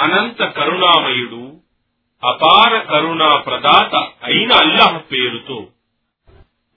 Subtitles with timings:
[0.00, 1.60] అనంత కరుణామయుడు
[2.22, 5.68] అపార కరుణా ప్రదాత అయిన అల్లాహ్ పేరుతో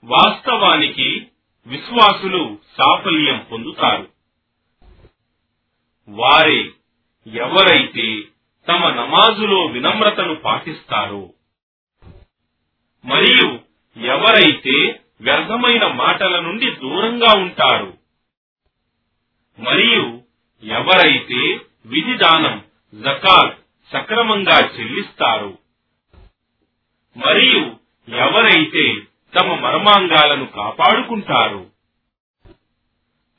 [0.04, 1.26] వాస్తవానికి
[1.66, 4.06] విశ్వాసులు సాఫల్యం పొందుతారు.
[6.08, 6.70] వారే
[7.26, 8.22] ఎవరైతే
[8.68, 11.30] తమ నమాజులో వినమ్రతను పాటిస్తారో
[13.04, 13.48] మరియు
[13.96, 17.92] ఎవరైతే వ్యర్థమైన మాటల నుండి దూరంగా ఉంటారు
[19.58, 20.22] మరియు
[20.62, 21.42] ఎవరైతే
[21.86, 22.56] విధిదానం
[23.02, 23.58] జకాత్
[23.92, 25.58] సక్రమంగా చెల్లిస్తారు.
[27.16, 27.76] మరియు
[28.14, 29.00] ఎవరైతే
[29.38, 31.66] తమ మర్మాంగాలను కాపాడుకుంటారు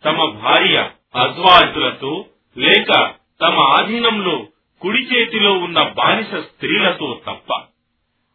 [0.05, 2.25] తమ భార్య అజ్వాజులతో
[2.57, 4.47] లేక తమ ఆధీనంలో
[4.81, 7.53] కుడి చేతిలో ఉన్న బానిస స్త్రీలతో తప్ప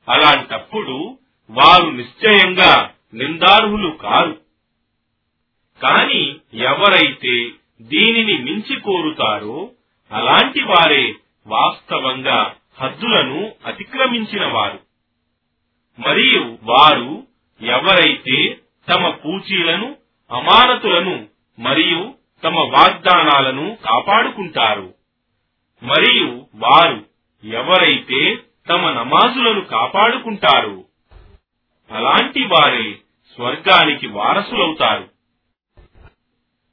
[0.09, 1.19] అలాంటప్పుడు
[1.51, 4.41] వారు నిశ్చయంగా నిందార్హులు కారు.
[5.83, 7.51] కాని ఎవరైతే
[7.81, 9.71] దీనిని మించి కోరుతారో
[10.13, 11.15] అలాంటి వారే
[11.47, 14.79] వాస్తవంగా హద్దులను అతిక్రమించిన వారు
[15.99, 17.27] మరియు వారు
[17.61, 19.97] ఎవరైతే తమ పూచీలను
[20.33, 21.27] అమానతులను
[21.59, 24.95] మరియు తమ వాగ్దానాలను కాపాడుకుంటారు
[25.83, 27.07] మరియు వారు
[27.45, 30.85] ఎవరైతే తమ నమాజులను కాపాడుకుంటారు
[31.91, 32.93] అలాంటి వారే
[33.35, 35.11] స్వర్గానికి వారసులవుతారు.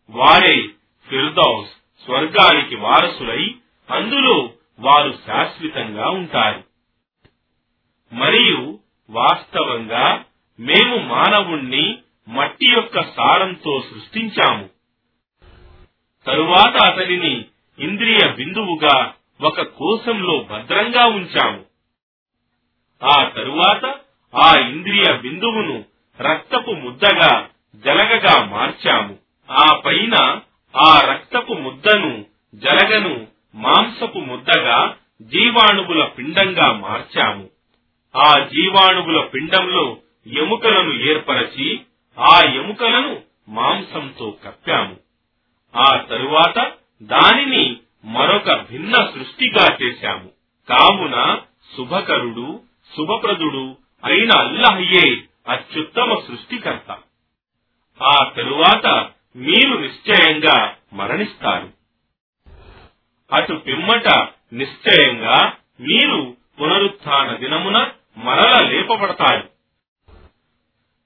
[0.09, 0.67] వారే
[1.09, 1.76] ఫిర్దౌస్.
[2.07, 3.55] స్వర్గానికి వారసులై
[3.89, 6.63] అందులో వారు శాశ్వతంగా ఉంటారు.
[8.13, 10.23] మరియు వాస్తవంగా
[10.59, 11.97] మేము మానవుణ్ణి
[12.27, 14.69] మట్టి యొక్క సారంతో సృష్టించాము.
[16.25, 17.45] తరువాత అతనిని
[17.79, 21.65] ఇంద్రియ బిందువుగా ఒక కోశంలో భద్రంగా ఉంచాము.
[23.03, 23.95] ఆ తరువాత
[24.35, 25.85] ఆ ఇంద్రియ బిందువును
[26.21, 29.17] రక్తపు ముద్దగా జలగగా మార్చాము.
[29.51, 30.39] ఆ పైన
[30.77, 32.25] ఆ రక్తపు ముద్దను
[32.55, 37.49] జలగను మాంసపు ముద్దగా జీవాణువుల పిండంగా మార్చాము.
[38.15, 39.97] ఆ జీవాణువుల పిండంలో
[40.27, 41.79] ఎముకలను ఏర్పరచి
[42.19, 44.95] ఆ ఎముకలను మాంసంతో కప్పాము.
[45.75, 46.71] ఆ తరువాత
[47.03, 50.29] దానిని మరొక భిన్న సృష్టిగా చేశాము.
[50.69, 51.39] కావున
[51.77, 52.59] శుభకరుడు
[52.97, 56.97] శుభప్రదుడు అయిన అల్లహయ్యే అత్యుత్తమ సృష్టికర్త.
[58.03, 61.73] ఆ తరువాత మీరు నిశ్చయంగా మరణిస్తారు.
[63.31, 64.07] అటు పిమ్మట
[64.53, 69.49] నిశ్చయంగా మీరు పునరుత్థాన దినమున మరల లేపబడతారు.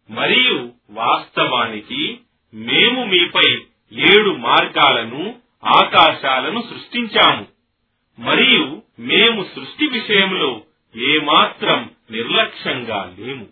[0.10, 2.20] మరియు వాస్తవానికి
[2.54, 3.62] మేము మీపై
[3.94, 7.48] ఏడు మార్గాలను ఆకాశాలను సృష్టించాము.
[8.20, 10.62] మరియు మేము సృష్టి విషయంలో
[10.96, 13.48] ఏమాత్రం నిర్లక్ష్యంగా లేము.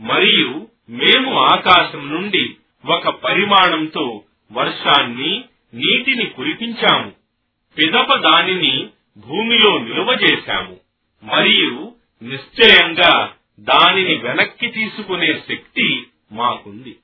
[0.00, 2.56] మరియు మేము ఆకాశం నుండి
[2.86, 4.22] ఒక పరిమాణంతో
[4.52, 5.44] వర్షాన్ని
[5.74, 7.12] నీటిని కురిపించాము.
[7.78, 8.88] పిదప దానిని
[9.18, 10.76] భూమిలో నిలువ చేశాము.
[11.22, 16.96] మరియు నిశ్చయంగా దానిని వెనక్కి తీసుకునే శక్తి మాకుంది.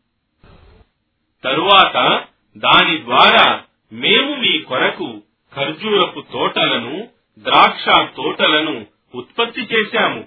[1.45, 2.25] తరువాత
[2.57, 3.63] దాని ద్వారా
[3.93, 5.23] మేము మీ కొరకు
[5.57, 7.09] ఖర్జూరపు తోటలను
[7.39, 7.85] ద్రాక్ష
[8.17, 10.25] తోటలను ఉత్పత్తి చేశాము.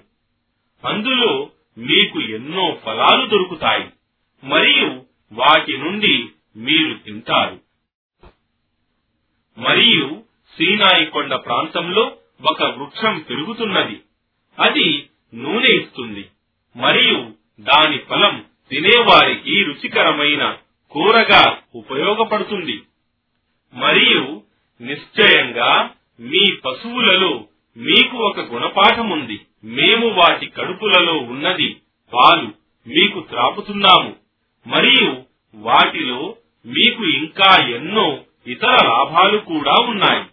[0.86, 3.90] అందులో మీకు ఎన్నో ఫలాలు దొరుకుతాయి.
[4.44, 7.60] మరియు వాటి నుండి మీరు తింటారు.
[9.58, 10.24] మరియు
[10.58, 14.02] సీనాయి కొండ ప్రాంతంలో ఒక వృక్షం పెరుగుతున్నది.
[14.60, 16.30] అది నూనె ఇస్తుంది.
[16.76, 20.58] మరియు దాని ఫలం తినేవారికి రుచికరమైన
[20.92, 22.82] కూరగా ఉపయోగపడుతుంది.
[23.74, 24.42] మరియు
[24.82, 25.90] నిశ్చయంగా
[26.20, 27.46] మీ పశువులలో
[27.78, 29.40] మీకు ఒక గుణపాఠం ఉంది.
[29.64, 31.82] మేము వాటి కడుపులలో ఉన్నది
[32.14, 32.52] పాలు.
[32.90, 34.21] మీకు త్రాపుతున్నాము.
[34.68, 35.24] మరియు
[35.56, 36.36] వాటిలో
[36.66, 40.26] మీకు ఇంకా ఎన్నో ఇతర లాభాలు కూడా ఉన్నాయి.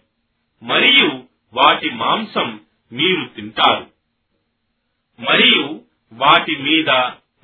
[0.63, 1.23] మరియు
[1.53, 2.59] వాటి మాంసం
[2.91, 3.87] మీరు తింటారు.
[5.19, 5.81] మరియు
[6.13, 6.89] వాటి మీద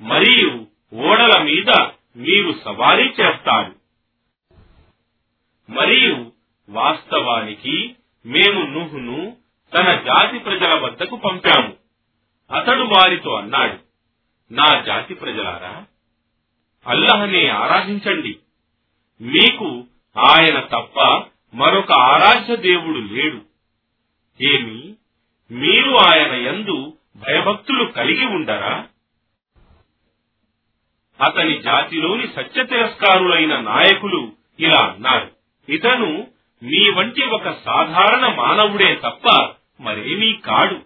[0.00, 1.70] మరియు ఓడల మీద
[2.16, 3.74] మీరు సవారీ చేస్తారు.
[5.70, 6.32] మరియు
[6.68, 7.96] వాస్తవానికి
[8.26, 9.36] మేము నుహును
[9.74, 11.74] తన జాతి ప్రజల వద్దకు పంపాము.
[12.56, 13.78] అతడు వారితో అన్నాడు
[14.54, 15.84] నా జాతి ప్రజలారా
[16.86, 18.36] అల్లహనే ఆరాధించండి.
[19.20, 19.84] మీకు
[20.18, 21.24] ఆయన తప్ప
[21.54, 23.40] మరొక ఆరాధ్య దేవుడు లేడు.
[24.40, 24.94] ఏమి?
[25.50, 28.86] మీరు ఆయన యందు భయభక్తులు కలిగి ఉండరా?
[31.20, 35.30] అతని జాతిలోని సత్య తిరస్కారులైన నాయకులు ఇలా అన్నారు.
[35.68, 36.26] ఇతను
[36.62, 40.80] మీ వంటి ఒక సాధారణ మానవుడే తప్ప మరేమీ కాడు.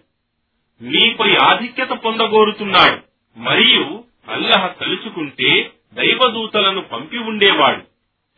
[0.83, 3.01] మీపై ఆధిక్యత పొందగోరుతున్నాడు.
[3.39, 7.83] మరియు అల్లహ తలుచుకుంటే దైవదూతలను పంపి ఉండేవాడు.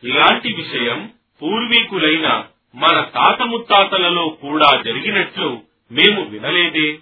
[0.06, 1.12] ఇలాంటి విషయం
[1.42, 5.62] పూర్వీకులైన మన తాత ముత్తాతలలో కూడా జరిగినట్లు
[5.92, 6.98] మేము వినలేదే.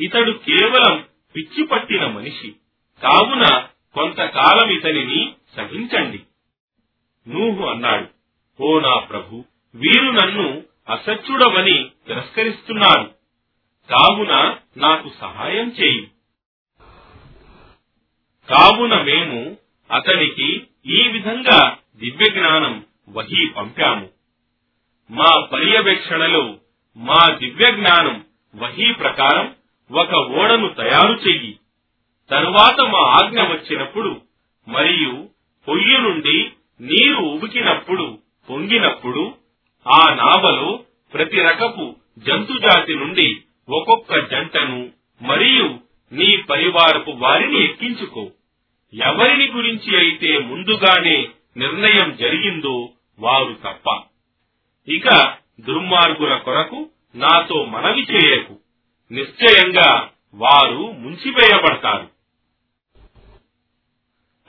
[0.00, 1.04] ఇతడు కేవలం
[1.36, 2.54] పిచ్చి పట్టిన మనిషి.
[3.02, 6.20] కావున కొంతకాలం ఇతనిని సహించండి.
[7.28, 8.06] నూహు అన్నాడు
[8.60, 9.44] ఓ నా ప్రభు
[9.74, 13.14] వీరు నన్ను అసత్యుడమని తిరస్కరిస్తున్నారు.
[13.90, 16.08] కావున నాకు సహాయం చేయి.
[18.52, 19.56] కావున మేము
[19.90, 24.08] అతనికి ఈ విధంగా దివ్య జ్ఞానం వహీ పంపాము.
[25.10, 26.56] మా పర్యవేక్షణలో
[26.96, 28.24] మా దివ్య జ్ఞానం
[28.56, 29.54] వహీ ప్రకారం
[29.92, 31.58] ఒక ఓడను తయారు చెయ్యి.
[32.30, 34.20] తరువాత మా ఆజ్ఞ వచ్చినప్పుడు
[34.68, 35.28] మరియు
[35.68, 36.50] పొయ్యి నుండి
[36.80, 38.18] నీరు ఉబికినప్పుడు
[38.50, 39.34] పొంగినప్పుడు
[39.86, 40.84] ఆ నావలో
[41.14, 43.36] ప్రతి రకపు జంతుజాతి నుండి
[43.68, 44.90] ఒక్కొక్క జంటను
[45.22, 45.80] మరియు
[46.12, 48.30] నీ పరివారపు వారిని ఎక్కించుకో.
[48.94, 54.00] ఎవరిని గురించి అయితే ముందుగానే నిర్ణయం జరిగిందో వారు తప్ప.
[54.88, 58.58] ఇక దుర్మార్గుల కొరకు నాతో మనవి చేయకు.
[59.12, 62.08] నిశ్చయంగా వారు ముంచివేయబడతారు.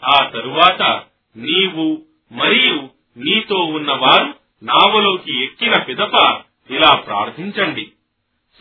[0.06, 1.04] ఆ తరువాత
[1.38, 2.02] నీవు
[2.32, 7.92] మరియు నీతో ఉన్నవారు నావలోకి ఎక్కిన పిదప ఇలా ప్రార్థించండి.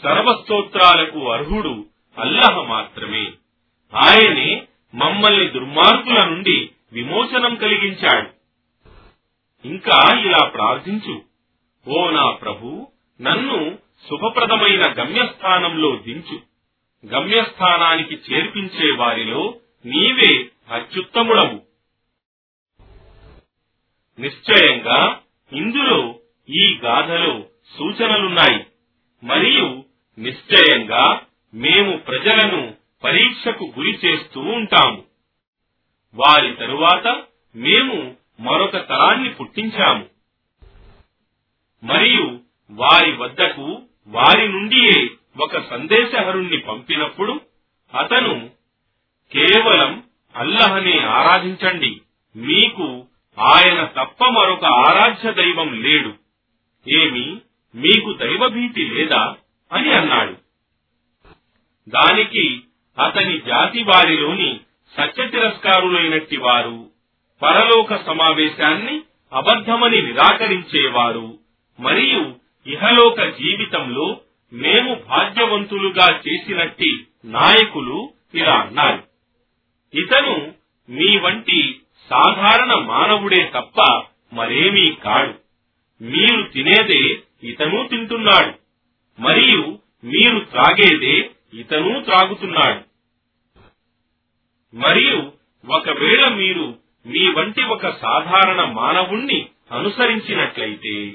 [0.03, 1.87] సర్వస్తోత్రాలకు అర్హుడు
[2.19, 3.33] అల్లహ మాత్రమే.
[3.95, 4.63] ఆయనే
[4.95, 8.31] మమ్మల్ని దుర్మార్గుల నుండి విమోచనం కలిగించాడు.
[9.69, 11.23] ఇంకా ఇలా ప్రార్థించు.
[11.89, 12.87] ఓ నా ప్రభు
[13.21, 13.79] నన్ను
[14.09, 16.41] శుభప్రదమైన గమ్యస్థానంలో దించు.
[17.07, 19.55] గమ్యస్థానానికి చేర్పించే వారిలో
[19.87, 21.63] నీవే అత్యుత్తముడవు.
[24.21, 25.21] నిశ్చయంగా
[25.53, 26.15] ఇందులో
[26.49, 27.45] ఈ గాథలో
[27.79, 28.67] సూచనలున్నాయి.
[29.25, 29.85] మరియు
[30.19, 31.21] నిశ్చయంగా
[31.55, 35.05] మేము ప్రజలను పరీక్షకు గురి చేస్తూ ఉంటాము.
[36.15, 37.23] వారి తరువాత
[37.57, 40.07] మేము మరొక తరాన్ని పుట్టించాము.
[41.85, 42.41] మరియు
[42.71, 45.11] వారి వద్దకు వారి నుండియే
[45.41, 47.41] ఒక సందేశహరుణ్ణి పంపినప్పుడు
[47.99, 48.51] అతను
[49.33, 50.03] కేవలం
[50.37, 52.01] అల్లహనే ఆరాధించండి.
[52.37, 53.07] మీకు
[53.41, 56.15] ఆయన తప్ప మరొక ఆరాధ్య దైవం లేడు.
[56.89, 57.41] ఏమి
[57.75, 59.37] మీకు దైవభీతి లేదా?
[59.73, 60.37] అని అన్నాడు.
[61.89, 62.63] దానికి
[62.99, 64.61] అతని జాతి వారిలోని
[64.97, 66.91] సత్య తిరస్కారులైనట్టి వారు
[67.43, 69.03] పరలోక సమావేశాన్ని
[69.33, 71.39] అబద్ధమని నిరాకరించేవారు
[71.79, 74.21] మరియు ఇహలోక జీవితంలో
[74.53, 79.03] మేము భాగ్యవంతులుగా చేసినట్టి నాయకులు ఇలా అన్నారు.
[79.95, 80.55] ఇతను
[80.89, 81.81] మీ వంటి
[82.11, 83.81] సాధారణ మానవుడే తప్ప
[84.33, 85.35] మరేమీ కాడు.
[86.01, 87.03] మీరు తినేదే
[87.43, 88.53] ఇతను తింటున్నాడు
[89.19, 91.17] మరియు మీరు త్రాగేదే
[91.55, 92.93] ఇతను త్రాగుతున్నాడు.
[94.77, 95.33] మరియు
[95.73, 101.15] ఒకవేళ మీరు మీ వంటి ఒక సాధారణ మానవుణ్ణి అనుసరించినట్లయితే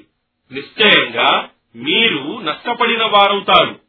[0.51, 3.79] నిశ్చయంగా మీరు నష్టపడిన వారవుతారు.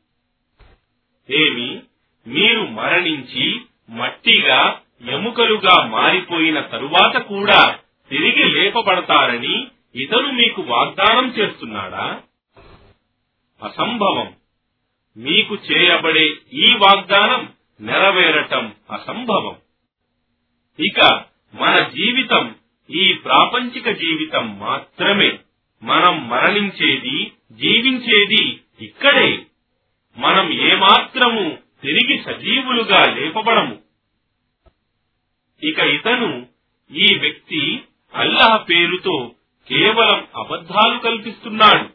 [1.30, 1.82] ఏమి?
[2.26, 3.60] మీరు మరణించి
[3.90, 4.80] మట్టిగా
[5.10, 7.78] ఎముకలుగా మారిపోయిన తరువాత కూడా
[8.10, 12.22] తిరిగి లేపబడతారని ఇతను మీకు వాగ్దానం చేస్తున్నాడా?
[13.62, 14.37] అసంభవం.
[15.18, 19.56] మీకు చేయబడే ఈ వాగ్దానం నెరవేరటం అసంభవం.
[20.86, 21.24] ఇక
[21.54, 22.54] మన జీవితం
[22.90, 25.38] ఈ ప్రాపంచిక జీవితం మాత్రమే.
[25.82, 29.46] మనం మరణించేది జీవించేది ఇక్కడే.
[30.18, 33.78] మనం ఏమాత్రము తిరిగి సజీవులుగా లేపబడము.
[35.62, 36.46] ఇక ఇతను
[36.90, 37.80] ఈ వ్యక్తి
[38.14, 39.32] అల్లాహ్ పేరుతో
[39.68, 41.88] కేవలం అబద్ధాలు కల్పిస్తున్నాడు.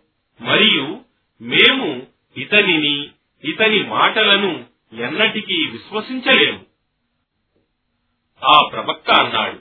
[0.44, 1.02] మరియు
[1.42, 3.10] మేము ఇతనిని
[3.44, 6.66] ఇతని మాటలను ఎన్నటికీ విశ్వసించలేము.
[8.44, 9.60] ఆ ప్రవక్త అన్నాడు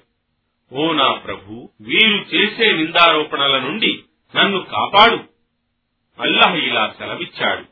[0.75, 4.05] ఓ నా ప్రభు వీరు చేసే నిందారోపణల నుండి
[4.37, 5.33] నన్ను కాపాడు.
[6.21, 7.65] అల్లహ ఇలా సెలవిచ్చాడు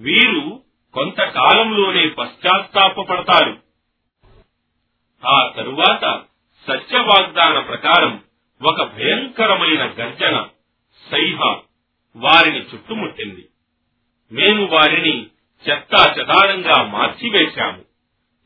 [0.00, 0.62] వీరు
[0.94, 3.62] కొంతకాలంలోనే పశ్చాత్తాపడతారు
[5.26, 6.24] ఆ తరువాత
[6.68, 8.24] సత్య వాగ్దాన ప్రకారం
[8.62, 10.48] ఒక భయంకరమైన గర్జన
[11.10, 11.56] సైహ
[12.16, 13.48] వారిని చుట్టుముట్టింది.
[14.32, 15.26] మేము వారిని
[15.70, 17.84] చెత్తా చెదారంగా మార్చివేశాము.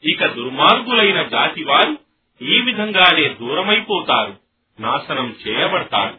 [0.09, 1.99] ఇక దుర్మార్గులైన జాతి వారు
[2.45, 4.37] ఈ విధంగానే దూరమైపోతారు
[4.81, 6.19] నాశనం చేయబడతారు.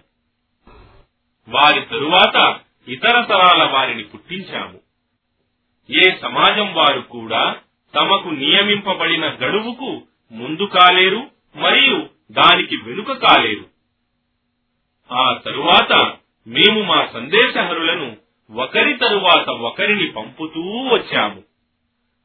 [1.50, 4.80] వారి తరువాత ఇతర తరాల వారిని పుట్టించాము.
[5.90, 7.56] ఏ సమాజం వారు కూడా
[7.96, 13.66] తమకు నియమింపబడిన గడువుకు ముందు కాలేరు మరియు దానికి వెనుక కాలేరు.
[15.14, 16.14] ఆ తరువాత
[16.48, 21.44] మేము మా సందేశహరులను ఒకరి తరువాత ఒకరిని పంపుతూ వచ్చాము.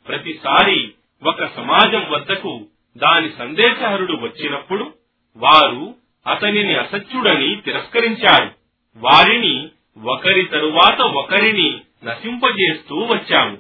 [0.08, 0.92] ప్రతిసారి
[1.24, 4.92] ఒక సమాజం వద్దకు దాని సందేశహరుడు వచ్చినప్పుడు
[5.36, 5.94] వారు
[6.26, 8.50] అతనిని అసత్యుడని తిరస్కరించారు.
[8.96, 9.68] వారిని
[10.04, 13.58] ఒకరి తరువాత ఒకరిని నశింపజేస్తూ వచ్చాము.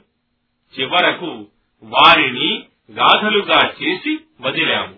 [0.80, 1.46] చివరకు
[1.82, 4.94] వారిని గాథలుగా చేసి వదిలాము.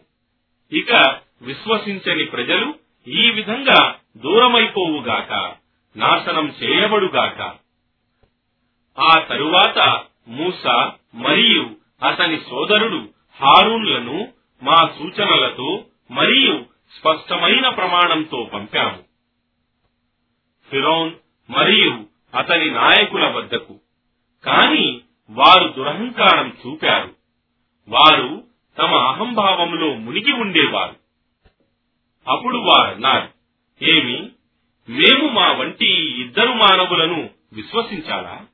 [0.72, 2.74] ఇక విశ్వసించని ప్రజలు
[3.08, 5.52] ఈ విధంగా దూరమైపోవుగాక.
[5.96, 7.40] నాశనం చేయబడుగాక.
[9.00, 10.66] ఆ తరువాత మూస
[11.14, 11.70] మరియు
[12.04, 13.08] అతని సోదరుడు
[13.40, 14.32] హారూన్లను
[14.62, 16.66] మా సూచనలతో మరియు
[16.98, 19.04] స్పష్టమైన ప్రమాణంతో పంపాము.
[20.70, 21.12] ఫిరోన్
[21.50, 23.80] మరియు అతని నాయకుల వద్దకు.
[24.44, 27.14] కాని వారు దురహంకారం చూపారు.
[27.88, 28.44] వారు
[28.78, 30.96] తమ అహంభావంలో మునిగి ఉండేవారు.
[32.30, 33.28] అప్పుడు వారన్నారు
[33.84, 34.30] ఏమి?
[34.88, 38.46] మేము మా వంటి ఇద్దరు మానవులను విశ్వసించాలా?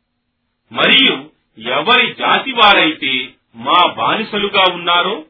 [0.72, 5.25] మరియు ఎవరి జాతి వారైతే మా బానిసలుగా ఉన్నారో?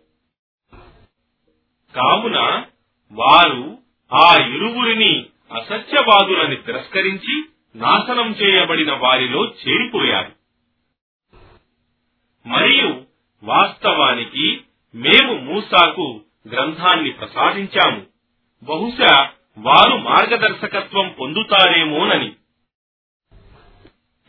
[1.97, 2.65] కావున
[3.13, 3.79] వారు
[4.13, 7.45] ఆ ఇరువురిని అసత్యవాదులని తిరస్కరించి
[7.77, 10.33] నాశనం చేయబడిన వారిలో చేరిపోయారు.
[12.49, 13.03] మరియు
[13.43, 14.61] వాస్తవానికి
[14.95, 18.07] మేము మూసాకు గ్రంథాన్ని ప్రసాదించాము.
[18.63, 19.31] బహుశా
[19.61, 22.33] వారు మార్గదర్శకత్వం పొందుతారేమోనని.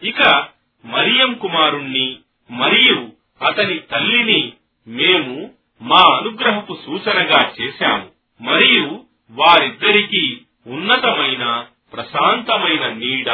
[0.04, 0.48] ఇక
[0.86, 2.18] మరియం కుమారుణ్ణి
[2.52, 3.10] మరియు
[3.46, 4.54] అతని తల్లిని
[4.88, 8.12] మేము మా అనుగ్రహపు సూచనగా చేశాము.
[8.42, 13.26] మరియు వారిద్దరికీ ఉన్నతమైన ప్రశాంతమైన నీడ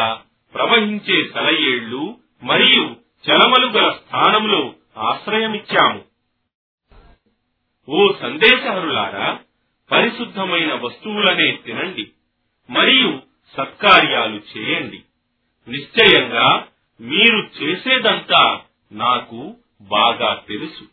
[0.54, 2.96] ప్రవహించే సెలయేళ్ళు మరియు
[3.30, 6.01] చలమలు గల స్థానంలో ఆశ్రయమిచ్చాము.
[7.89, 9.39] ఓ సందేశహరులారా
[9.91, 12.12] పరిశుద్ధమైన వస్తువులనే తినండి
[12.70, 13.22] మరియు
[13.58, 15.01] సత్కార్యాలు చేయండి.
[15.67, 16.67] నిశ్చయంగా
[17.01, 20.84] మీరు చేసేదంతా నాకు బాగా తెలుసు.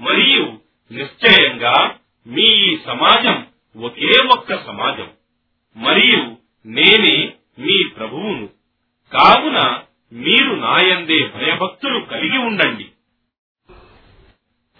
[0.00, 0.60] మరియు
[0.92, 5.10] నిశ్చయంగా మీ ఈ సమాజం ఒకే ఒక్క సమాజం
[5.76, 6.36] మరియు
[6.66, 8.48] నేనే మీ ప్రభువును.
[9.12, 12.84] కావున మీరు నాయందే భయభక్తులు కలిగి ఉండండి.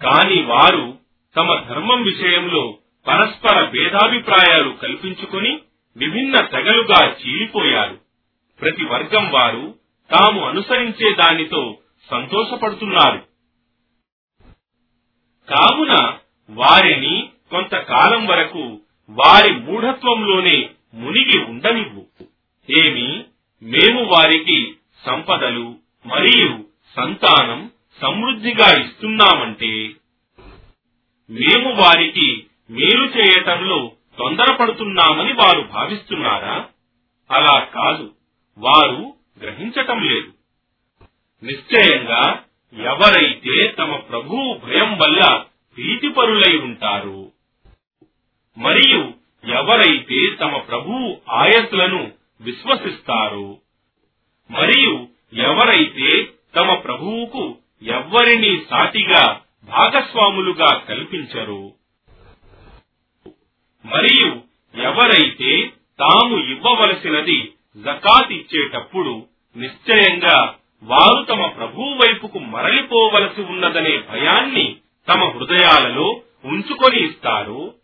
[0.03, 0.98] కాని వారు
[1.37, 5.59] తమ ధర్మం విషయంలో పరస్పర భేదాభిప్రాయాలు కల్పించుకుని
[5.97, 7.99] విభిన్న తెగలుగా చీలిపోయారు.
[8.61, 9.75] ప్రతి వర్గం వారు
[10.11, 11.79] తాము అనుసరించే దానితో
[12.11, 13.23] సంతోషపడుతున్నారు.
[15.49, 16.19] కావున
[16.51, 18.81] వారిని కొంతకాలం వరకు
[19.11, 22.07] వారి మూఢత్వంలోనే మునిగి ఉండనివ్వు.
[22.71, 23.25] ఏమి?
[23.63, 26.65] మేము వారికి సంపదలు మరియు
[26.97, 27.71] సంతానం
[28.01, 29.91] సమృద్ధిగా ఇస్తున్నామంటే
[31.31, 36.69] మేము వారికి మేలు చేయటంలో తొందరపడుతున్నామని వారు భావిస్తున్నారా?
[37.31, 38.15] అలా కాదు.
[38.59, 40.33] వారు గ్రహించటం లేదు.
[41.45, 42.43] నిశ్చయంగా
[42.75, 45.45] ఎవరైతే తమ ప్రభువు భయం వల్ల
[45.77, 47.33] ప్రీతిపరులై ఉంటారు
[48.59, 49.15] మరియు
[49.53, 53.61] ఎవరైతే తమ ప్రభువు ఆయత్లను విశ్వసిస్తారు
[54.51, 61.73] మరియు ఎవరైతే తమ ప్రభువుకు ఎవ్వరినీ సాటిగా భాగస్వాములుగా కల్పించరు.
[63.85, 64.41] మరియు
[64.83, 65.67] ఎవరైతే
[65.99, 74.77] తాము ఇవ్వవలసినది జకాత్ ఇచ్చేటప్పుడు నిశ్చయంగా వారు తమ ప్రభువు వైపుకు మరలిపోవలసి ఉన్నదనే భయాన్ని
[75.09, 77.75] తమ హృదయాలలో ఉంచుకొని ఇస్తారు.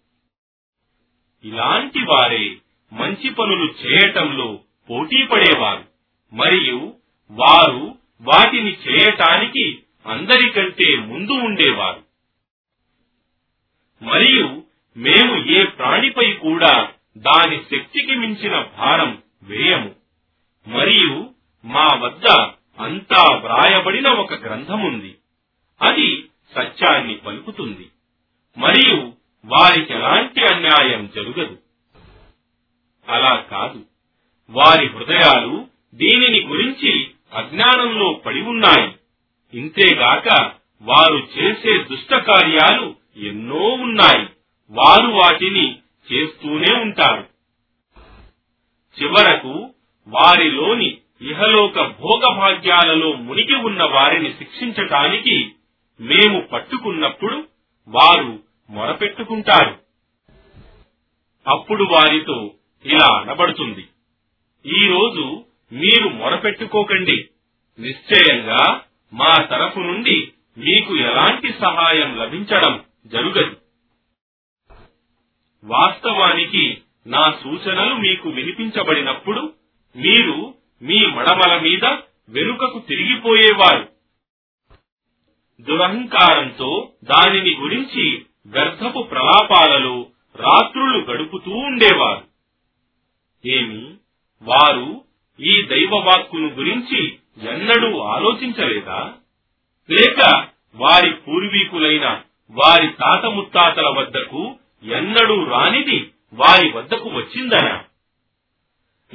[1.45, 2.57] ఇలాంటి వారే
[2.93, 4.59] మంచి పనులు చేయటంలో
[4.91, 5.85] పోటీ పడేవారు.
[6.33, 6.95] మరియు
[7.31, 12.05] వారు వాటిని చేయటానికి అందరికంటే ముందు ఉండేవారు.
[14.05, 14.63] మరియు
[14.97, 19.95] మేము ఏ ప్రాణిపై కూడా దాని శక్తికి మించిన భారం వేయము.
[20.67, 21.31] మరియు
[21.65, 22.27] మా వద్ద
[22.79, 25.15] అంతా వ్రాయబడిన ఒక గ్రంథముంది.
[25.83, 27.91] అది సత్యాన్ని పలుకుతుంది.
[28.59, 29.13] మరియు
[29.45, 31.59] వారికి ఎలాంటి అన్యాయం జరగదు.
[33.09, 33.85] అలా కాదు.
[34.51, 38.97] వారి హృదయాలు దీనిని గురించి అజ్ఞానంలో పడి ఉన్నాయి.
[39.55, 44.27] ఇంతేగాక వారు చేసే దుష్ట కార్యాలు ఎన్నో ఉన్నాయి.
[44.71, 45.79] వారు వాటిని
[46.13, 47.27] చేస్తూనే ఉంటారు.
[49.03, 49.75] చివరకు
[50.09, 55.53] వారిలోని ఇహలోక భోగభాగ్యాలలో మునిగి ఉన్న వారిని శిక్షించటానికి
[56.01, 57.45] మేము పట్టుకున్నప్పుడు
[57.89, 58.39] వారు
[58.71, 59.79] మొరపెట్టుకుంటారు.
[61.49, 62.51] అప్పుడు వారితో
[62.85, 63.89] ఇలా అనబడుతుంది.
[64.67, 67.29] ఈరోజు మీరు మొరపెట్టుకోకండి.
[67.79, 68.83] నిశ్చయంగా
[69.15, 73.57] మా తరఫు నుండి మీకు ఎలాంటి సహాయం లభించడం జరుగదు.
[75.65, 79.53] వాస్తవానికి నా సూచనలు మీకు వినిపించబడినప్పుడు
[79.97, 81.85] మీరు మీ మడమల మీద
[82.29, 83.89] వెనుకకు తిరిగిపోయేవారు.
[85.61, 90.07] దురహంకారంతో దానిని గురించి వ్యర్థపు ప్రలాపాలలో
[90.37, 92.25] రాత్రులు గడుపుతూ ఉండేవారు.
[93.49, 93.95] ఏమి?
[94.43, 95.05] వారు
[95.41, 99.13] ఈ దైవవాక్కును గురించి ఎన్నడూ ఆలోచించలేదా?
[99.91, 107.85] లేక వారి పూర్వీకులైన వారి తాత ముత్తాతల వద్దకు ఎన్నడూ రానిది వారి వద్దకు వచ్చిందనా?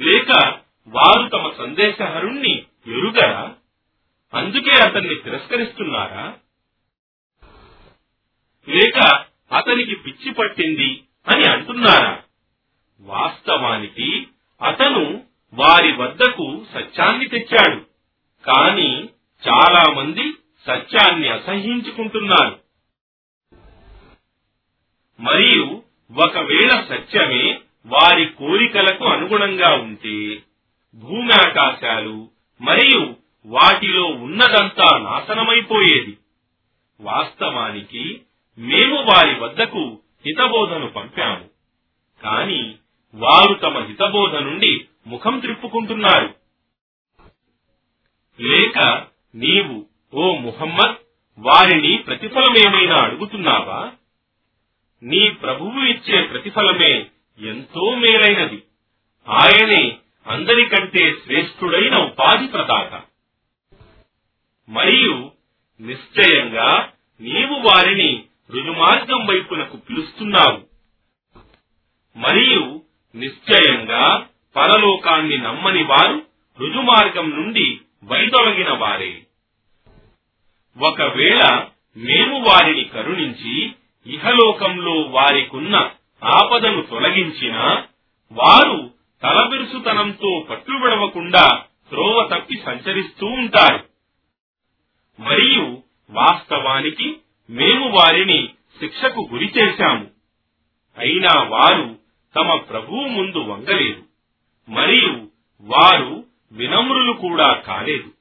[0.00, 0.58] లేక
[0.88, 3.54] వారు తమ సందేశహరుణ్ణి ఎరుగరా?
[4.34, 6.34] అందుకే అతన్ని తిరస్కరిస్తున్నారా?
[8.68, 12.22] లేక అతనికి పిచ్చి పట్టింది అని అంటున్నారా?
[13.00, 14.26] వాస్తవానికి
[14.62, 15.24] అతను
[15.54, 17.89] వారి వద్దకు సత్యాన్ని తెచ్చాడు.
[18.46, 19.08] కాని
[19.48, 20.32] చాలా మంది
[20.66, 22.60] సత్యాన్ని అసహించుకుంటున్నారు.
[25.20, 25.82] మరియు
[26.12, 30.42] ఒకవేళ సత్యమే వారి కోరికలకు అనుగుణంగా ఉంటే
[30.94, 32.30] భూమి ఆకాశాలు
[32.60, 33.16] మరియు
[33.46, 36.18] వాటిలో ఉన్నదంతా నాశనమైపోయేది.
[37.00, 38.20] వాస్తవానికి
[38.58, 41.50] మేము వారి వద్దకు హితబోధను పంపాము.
[42.22, 42.74] కాని
[43.14, 46.39] వారు తమ హితబోధ నుండి ముఖం త్రిప్పుకుంటున్నారు.
[48.40, 50.96] లేక నీవు ఓ ముహమ్మద్
[51.38, 53.92] వారిని ప్రతిఫలమేమైనా అడుగుతున్నావా?
[55.02, 57.06] నీ ప్రభువు ఇచ్చే ప్రతిఫలమే
[57.38, 58.62] ఎంతో మేలైనది.
[59.28, 59.96] ఆయనే
[60.26, 63.02] అందరికంటే శ్రేష్ఠుడైన ఉపాధి ప్రదాత.
[64.68, 65.32] మరియు
[65.80, 70.62] నిశ్చయంగా నీవు వారిని రుజుమార్గం వైపునకు పిలుస్తున్నావు.
[72.16, 72.82] మరియు
[73.14, 76.26] నిశ్చయంగా పరలోకాన్ని నమ్మని వారు
[76.58, 79.26] రుజుమార్గం నుండి వైదొలగిన వారే.
[80.78, 81.66] ఒకవేళ
[81.96, 83.72] మేము వారిని కరుణించి
[84.06, 85.90] ఇహలోకంలో వారికున్న
[86.24, 87.84] ఆపదను తొలగించినా
[88.32, 88.90] వారు
[89.22, 93.84] తలబిరుసుతనంతో పట్టుబడవకుండా త్రోవ తప్పి సంచరిస్తూ ఉంటారు.
[95.20, 97.16] మరియు వాస్తవానికి
[97.50, 98.48] మేము వారిని
[98.80, 100.10] శిక్షకు గురి చేశాము.
[100.98, 101.98] అయినా వారు
[102.36, 104.02] తమ ప్రభువు ముందు వంగలేదు.
[104.70, 105.28] మరియు
[105.60, 108.12] వారు వినమ్రులు కూడా కాలేదు.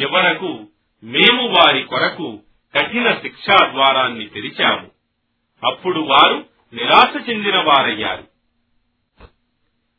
[0.00, 0.66] చివరకు
[1.02, 2.42] మేము వారి కొరకు
[2.74, 4.90] కఠిన శిక్షా ద్వారాన్ని తెరిచాము.
[5.66, 8.28] అప్పుడు వారు నిరాశ చెందిన వారయ్యారు.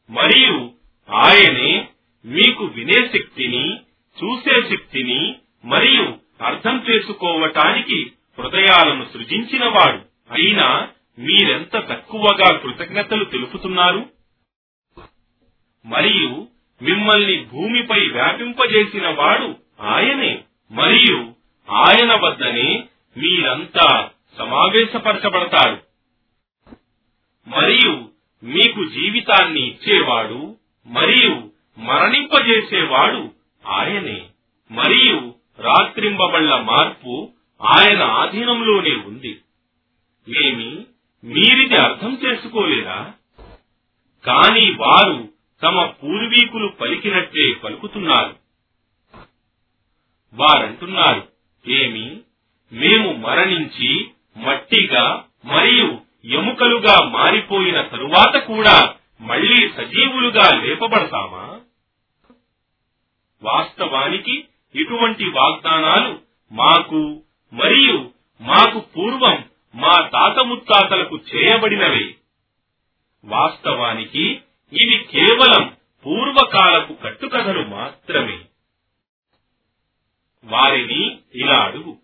[0.10, 0.72] మరియు
[1.12, 1.88] ఆయనే
[2.26, 3.78] మీకు వినే శక్తిని
[4.24, 10.00] చూసే శక్తిని మరియు అర్థం చేసుకోవటానికి హృదయాలను సృజించినవాడు.
[10.32, 10.88] అయినా
[11.20, 14.10] మీరెంత తక్కువగా కృతజ్ఞతలు తెలుపుతున్నారు?
[15.86, 16.48] మరియు
[16.82, 20.42] మిమ్మల్ని భూమిపై వ్యాపింపజేసిన వాడు ఆయనే.
[20.72, 21.34] మరియు
[21.72, 22.84] ఆయన వద్దనే
[23.18, 25.82] మీరంతా సమావేశపరచబడతారు.
[27.48, 28.10] మరియు
[28.44, 30.56] మీకు జీవితాన్ని ఇచ్చేవాడు
[30.88, 33.32] మరియు మరణింపజేసేవాడు
[33.68, 34.22] ఆయనే.
[34.72, 39.38] మరియు రాత్రింబబళ్ళ మార్పు ఆయన ఆధీనంలోనే ఉంది.
[40.30, 40.86] మేమి
[41.24, 43.14] మీరిది అర్థం చేసుకోలేరా
[44.26, 45.31] కాని వారు
[45.64, 48.36] తమ పూర్వీకులు పలికినట్టే పలుకుతున్నారు.
[50.34, 51.28] వారంటున్నారు
[51.68, 52.22] ఏమి?
[52.74, 61.60] మేము మరణించి మట్టిగా మరియు ఎముకలుగా మారిపోయిన తరువాత కూడా మళ్ళీ సజీవులుగా లేపబడతామా?
[63.44, 64.46] వాస్తవానికి
[64.76, 66.20] ఇటువంటి వాగ్దానాలు
[66.52, 69.46] మాకు మరియు మాకు పూర్వం
[69.76, 72.16] మా తాత ముత్తాతలకు చేయబడినవే.
[73.26, 74.42] వాస్తవానికి
[74.74, 78.46] ఇవి కేవలం పూర్వకాలపు కట్టుకథలు మాత్రమే.
[80.44, 81.98] వారిని ఇలా అడుగు.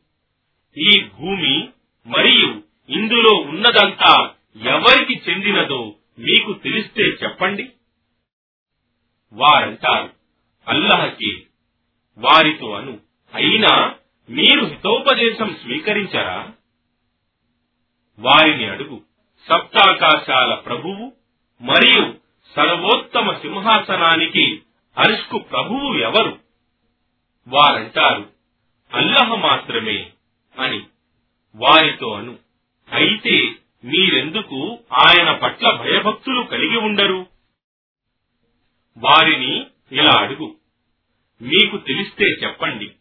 [0.78, 1.70] ఈ భూమి
[2.08, 7.72] మరియు ఇందులో ఉన్నదంతా ఎవరికి చెందినదో మీకు తెలిస్తే చెప్పండి.
[9.34, 10.14] వారంటారు
[10.68, 11.46] అల్లహకి
[12.18, 13.00] వారితో అను.
[13.34, 13.96] అయినా
[14.30, 16.52] మీరు హితోపదేశం స్వీకరించరా?
[18.20, 19.02] వారిని అడుగు
[19.50, 21.14] సప్తాకాశాల ప్రభువు
[21.62, 24.62] మరియు సర్వోత్తమ సింహాసనానికి
[24.98, 26.40] అరుష్కు ప్రభువు ఎవరు?
[27.48, 28.30] వారంటారు
[28.94, 30.12] అల్లహ మాత్రమే
[30.60, 30.84] అని.
[31.56, 32.40] వారితో అను
[32.92, 37.26] అయితే మీరెందుకు ఆయన పట్ల భయభక్తులు కలిగి ఉండరు?
[38.98, 40.56] వారిని ఇలా అడుగు
[41.42, 42.92] మీకు తెలిస్తే చెప్పండి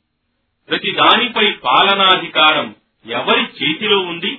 [0.68, 2.74] ప్రతి దానిపై పాలనాధికారం
[3.06, 4.38] ఎవరి చేతిలో ఉంది?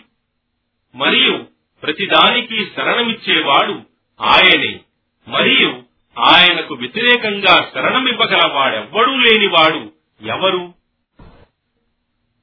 [0.95, 1.47] మరియు
[1.83, 3.81] ప్రతిదానికి శరణమిచ్చేవాడు
[4.21, 4.79] ఆయనే.
[5.27, 5.83] మరియు
[6.19, 10.73] ఆయనకు వ్యతిరేకంగా శరణమివ్వగల వాడెవ్వడూ లేనివాడు ఎవరు?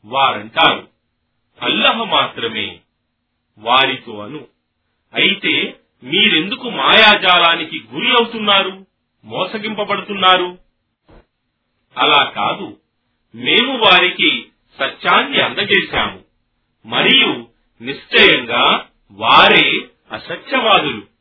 [0.05, 0.89] వారంటారు.
[1.63, 2.81] అల్లహ మాత్రమే.
[3.59, 4.47] వారితో అను.
[5.15, 8.87] అయితే మీరెందుకు మాయాజాలానికి గురి అవుతున్నారు?
[9.25, 10.59] మోసగింపబడుతున్నారు?
[11.97, 12.77] అలా కాదు.
[13.35, 14.47] మేము వారికి
[14.79, 16.25] సత్యాన్ని అందజేశాము.
[16.87, 17.49] మరియు
[17.83, 21.14] నిశ్చయంగా వారే అసత్యవాదులు.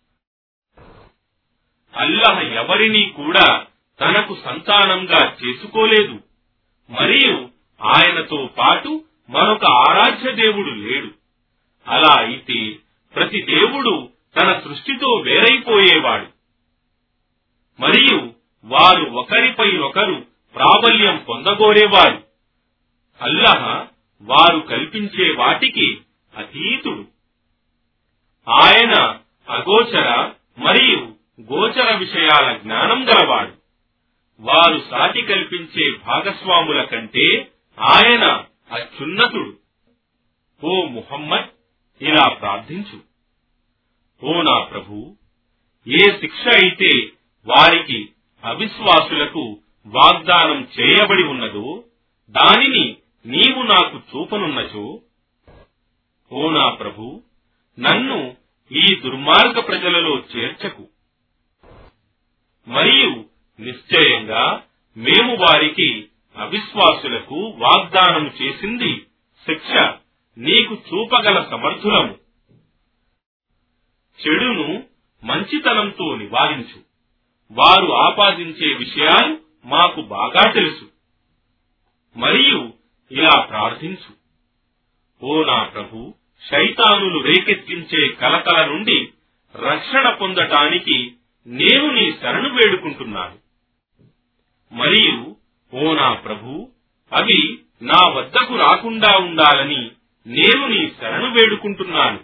[1.95, 3.65] అల్లహ ఎవరినీ కూడా
[4.01, 6.19] తనకు సంతానంగా చేసుకోలేదు.
[6.89, 7.49] మరియు
[7.83, 11.11] ఆయనతో పాటు మరొక ఆరాధ్య దేవుడు లేడు.
[11.87, 12.75] అలా అయితే
[13.15, 14.09] ప్రతి దేవుడు
[14.41, 16.25] తన సృష్టితో వేరైపోయేవాడు.
[17.79, 20.25] మరియు వారు ఒకరిపై ఒకరు
[20.55, 22.23] ప్రాబల్యం పొందగోరేవారు.
[23.21, 23.85] అల్లహ
[24.21, 25.97] వారు కల్పించే వాటికి
[26.37, 27.05] అతీతుడు.
[28.49, 31.02] ఆయన అగోచర మరియు
[31.41, 33.53] గోచర విషయాల జ్ఞానం గలవాడు.
[34.39, 39.57] వారు సాటి కల్పించే భాగస్వాముల కంటే ఆయన అత్యున్నతుడు.
[40.63, 41.49] ఓ ముహమ్మద్
[42.03, 42.99] ఇలా ప్రార్థించు.
[44.23, 45.15] ఓ నా ప్రభు
[45.87, 46.91] ఏ శిక్ష అయితే
[47.45, 48.09] వారికి
[48.43, 51.83] అవిశ్వాసులకు వాగ్దానం చేయబడి ఉన్నదో
[52.29, 54.99] దానిని నీవు నాకు చూపనున్నచో.
[56.31, 57.23] ఓ నా ప్రభు
[57.79, 58.35] నన్ను
[58.71, 60.92] ఈ దుర్మార్గ ప్రజలలో చేర్చకు.
[62.67, 63.25] మరియు
[63.61, 64.63] నిశ్చయంగా
[64.97, 68.95] మేము వారికి అవిశ్వాసులకు వాగ్దానం చేసింది
[69.45, 69.93] శిక్ష
[70.37, 72.17] నీకు చూపగల సమర్థులము.
[74.27, 74.83] చెడును
[75.23, 76.81] మంచితనంతో నివారించు.
[77.51, 80.89] వారు ఆపాదించే విషయాలు మాకు బాగా తెలుసు.
[82.17, 82.73] మరియు
[83.11, 84.23] ఇలా ప్రార్థించు.
[85.25, 86.13] ఓ నా ప్రభు
[86.51, 89.07] శైతానులు రేకెత్తించే కలకల నుండి
[89.55, 91.13] రక్షణ పొందటానికి
[91.47, 93.37] నేను నీ శరణు వేడుకుంటున్నాను.
[94.73, 95.35] మరియు
[95.73, 96.71] ఓ నా ప్రభు
[97.13, 99.91] అవి నా వద్దకు రాకుండా ఉండాలని
[100.27, 102.19] నేను నీ శరణు వేడుకుంటున్నాను.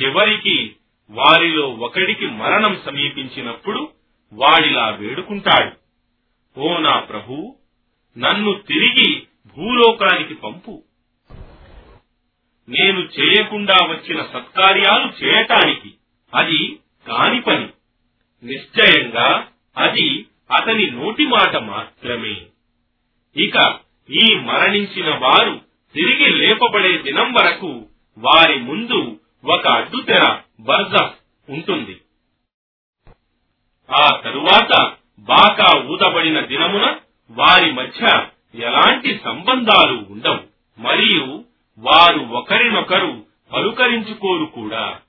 [0.00, 0.76] చివరికి
[1.10, 3.90] వారిలో ఒకడికి మరణం సమీపించినప్పుడు
[4.32, 5.76] వాడిలా వేడుకుంటాడు.
[6.60, 7.56] ఓ నా ప్రభు
[8.18, 9.26] నన్ను తిరిగి
[9.56, 10.84] భూలోకానికి పంపు.
[12.68, 15.94] నేను చేయకుండా వచ్చిన సత్కార్యాలు చేయటానికి
[16.34, 17.68] అది కాని పని.
[18.46, 19.46] నిశ్చయంగా
[19.78, 22.36] అది అతని నోటి మాట మాత్రమే.
[23.36, 23.78] ఇక
[24.10, 25.60] ఈ మరణించిన వారు
[25.94, 27.86] తిరిగి లేపబడే దినం వరకు
[28.18, 30.94] వారి ముందు ఒక అడ్డుతెర బర్జ
[31.50, 32.00] ఉంటుంది.
[33.90, 36.96] ఆ తరువాత బాకా ఊదబడిన దినమున
[37.30, 40.40] వారి మధ్య ఎలాంటి సంబంధాలు ఉండవు.
[40.80, 41.44] మరియు
[41.78, 45.00] వారు ఒకరినొకరు పలుకరించుకోరు కూడా.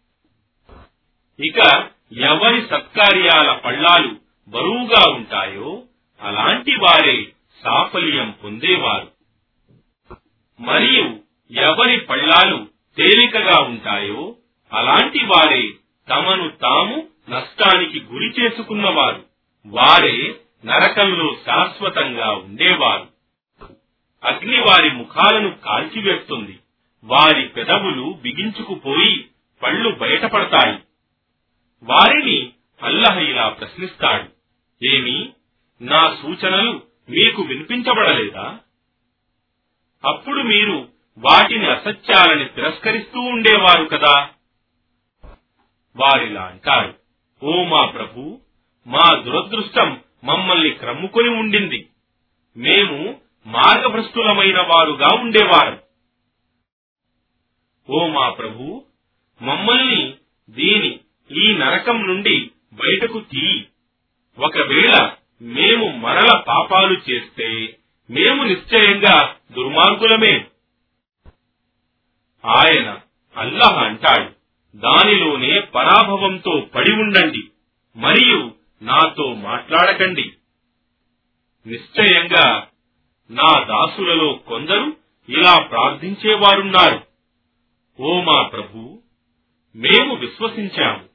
[1.40, 4.12] ఇక ఎవరి సత్కార్యాల పళ్ళాలు
[4.48, 5.84] బరువుగా ఉంటాయో
[6.22, 7.24] అలాంటి వారే
[7.64, 9.08] సాఫల్యం పొందేవారు.
[10.62, 11.20] మరియు
[11.52, 12.68] ఎవరి పళ్ళాలు
[12.98, 14.36] తేలికగా ఉంటాయో
[14.74, 15.70] అలాంటి వారే
[16.10, 19.24] తమను తాము నష్టానికి గురి చేసుకున్నవారు.
[19.66, 23.08] వారే నరకంలో శాశ్వతంగా ఉండేవారు.
[24.24, 26.60] అగ్ని వారి ముఖాలను కాల్చివేస్తుంది.
[27.04, 29.26] వారి పెదవులు బిగించుకుపోయి
[29.64, 30.80] పళ్ళు బయటపడతాయి.
[31.84, 34.30] వారిని అల్లహ ఇలా ప్రశ్నిస్తాడు.
[34.86, 35.34] ఏమి?
[35.82, 38.60] నా సూచనలు మీకు వినిపించబడలేదా?
[40.06, 44.30] అప్పుడు మీరు వాటిని అసత్యాలని తిరస్కరిస్తూ ఉండేవారు కదా.
[45.96, 46.94] వారిలా అంటారు
[47.44, 48.40] ఓ మా ప్రభు
[48.88, 51.90] మా దురదృష్టం మమ్మల్ని క్రమ్ముకొని ఉండింది.
[52.58, 55.80] మేము మార్గభ్రష్టులమైన వారుగా ఉండేవారు.
[57.90, 58.86] ఓ మా ప్రభు
[59.42, 60.14] మమ్మల్ని
[60.50, 61.00] దీని
[61.32, 63.64] ఈ నరకం నుండి బయటకు తీ
[64.40, 65.12] ఒకవేళ
[65.42, 67.78] మేము మరల పాపాలు చేస్తే
[68.10, 70.46] మేము నిశ్చయంగా దుర్మార్గులమే.
[72.46, 73.00] ఆయన
[73.38, 74.32] అల్లహ అంటాడు
[74.78, 77.44] దానిలోనే పరాభవంతో పడి ఉండండి
[77.96, 80.34] మరియు నాతో మాట్లాడకండి.
[81.68, 82.68] నిశ్చయంగా
[83.32, 84.98] నా దాసులలో కొందరు
[85.30, 87.04] ఇలా ప్రార్థించేవారున్నారు.
[88.00, 89.02] ఓ మా ప్రభు
[89.76, 91.15] మేము విశ్వసించాము.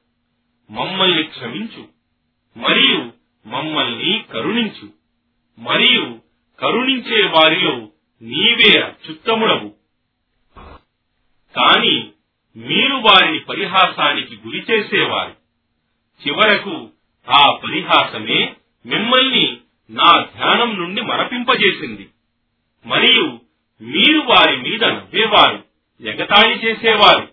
[0.71, 1.87] మమ్మల్ని క్షమించు.
[2.59, 3.11] మరియు
[3.47, 4.89] మమ్మల్ని కరుణించు.
[5.59, 6.19] మరియు
[6.59, 7.87] కరుణించే వారిలో
[8.21, 9.73] నీవే అత్యుత్తముడవు.
[11.55, 12.11] కాని
[12.55, 15.35] మీరు వారిని పరిహాసానికి గురి చేసేవారు.
[16.27, 16.89] చివరకు
[17.29, 18.53] ఆ పరిహాసమే
[18.85, 19.57] మిమ్మల్ని
[19.89, 22.09] నా ధ్యానం నుండి మరపింపజేసింది.
[22.85, 23.39] మరియు
[23.81, 25.63] మీరు వారి మీద నవ్వేవారు
[26.01, 27.27] ఎగతాళి చేసేవారు.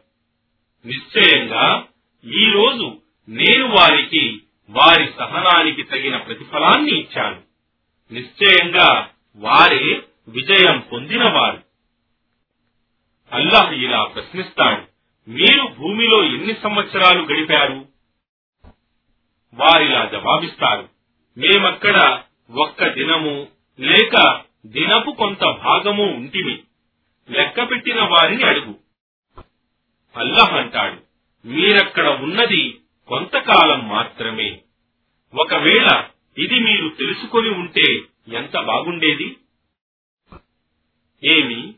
[0.86, 1.86] నిశ్చయంగా
[2.24, 7.42] ఈ రోజు నేను వారికి వారి సహనానికి తగిన ప్రతిఫలాన్ని ఇచ్చాను.
[8.12, 11.62] నిశ్చయంగా వారే విజయం పొందినవారు.
[13.32, 14.82] అల్లాహ్ ఇలా ప్రశ్నిస్తాడు
[15.30, 17.88] మీరు భూమిలో ఎన్ని సంవత్సరాలు గడిపారు?
[19.54, 20.88] వారిలా జవాబిస్తారు
[21.38, 23.46] మేమక్కడ ఒక్క దినము
[23.80, 26.62] లేక దినపు కొంత భాగము ఉంటిమి.
[27.30, 28.74] లెక్క పెట్టిన వారిని అడుగు.
[30.16, 31.02] అల్లాహ్ అంటాడు
[31.48, 34.60] మీరక్కడ ఉన్నది కొంతకాలం మాత్రమే.
[35.34, 36.04] ఒకవేళ
[36.38, 39.36] ఇది మీరు తెలుసుకొని ఉంటే ఎంత బాగుండేది?
[41.24, 41.74] ఏమి?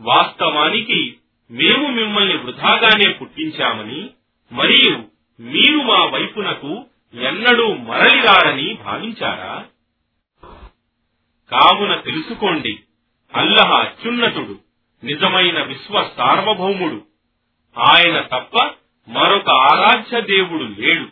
[0.00, 1.16] వాస్తవానికి
[1.50, 4.10] మేము మిమ్మల్ని వృధాగానే పుట్టించామని
[4.52, 5.08] మరియు
[5.42, 9.66] మీరు మా వైపునకు ఎన్నడూ మరలిరారని భావించారా?
[11.50, 12.78] కావున తెలుసుకోండి
[13.34, 14.60] అల్లహ అత్యున్నతుడు
[15.04, 17.06] నిజమైన విశ్వ సార్వభౌముడు.
[17.78, 18.74] ఆయన తప్ప
[19.08, 21.08] మరొక ఆరాధ్య దేవుడు లేడు.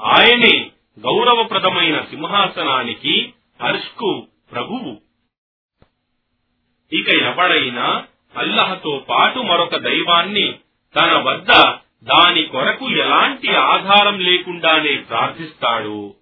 [0.00, 5.00] ఆయనే గౌరవప్రదమైన సింహాసనానికి అర్ష్కు ప్రభువు.
[6.92, 8.04] ఇక ఎవడైనా
[8.36, 10.58] అల్లహతో పాటు మరొక దైవాన్ని
[10.96, 11.48] తన వద్ద
[12.02, 16.14] దాని కొరకు ఎలాంటి ఆధారం లేకుండానే ప్రార్థిస్తాడు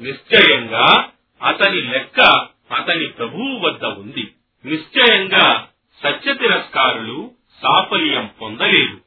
[0.00, 1.08] నిశ్చయంగా
[1.42, 4.32] అతని లెక్క అతని ప్రభువు వద్ద ఉంది.
[4.64, 5.68] నిశ్చయంగా
[6.02, 7.30] సత్యతిరస్కారులు
[7.62, 9.05] సాఫల్యం పొందలేదు.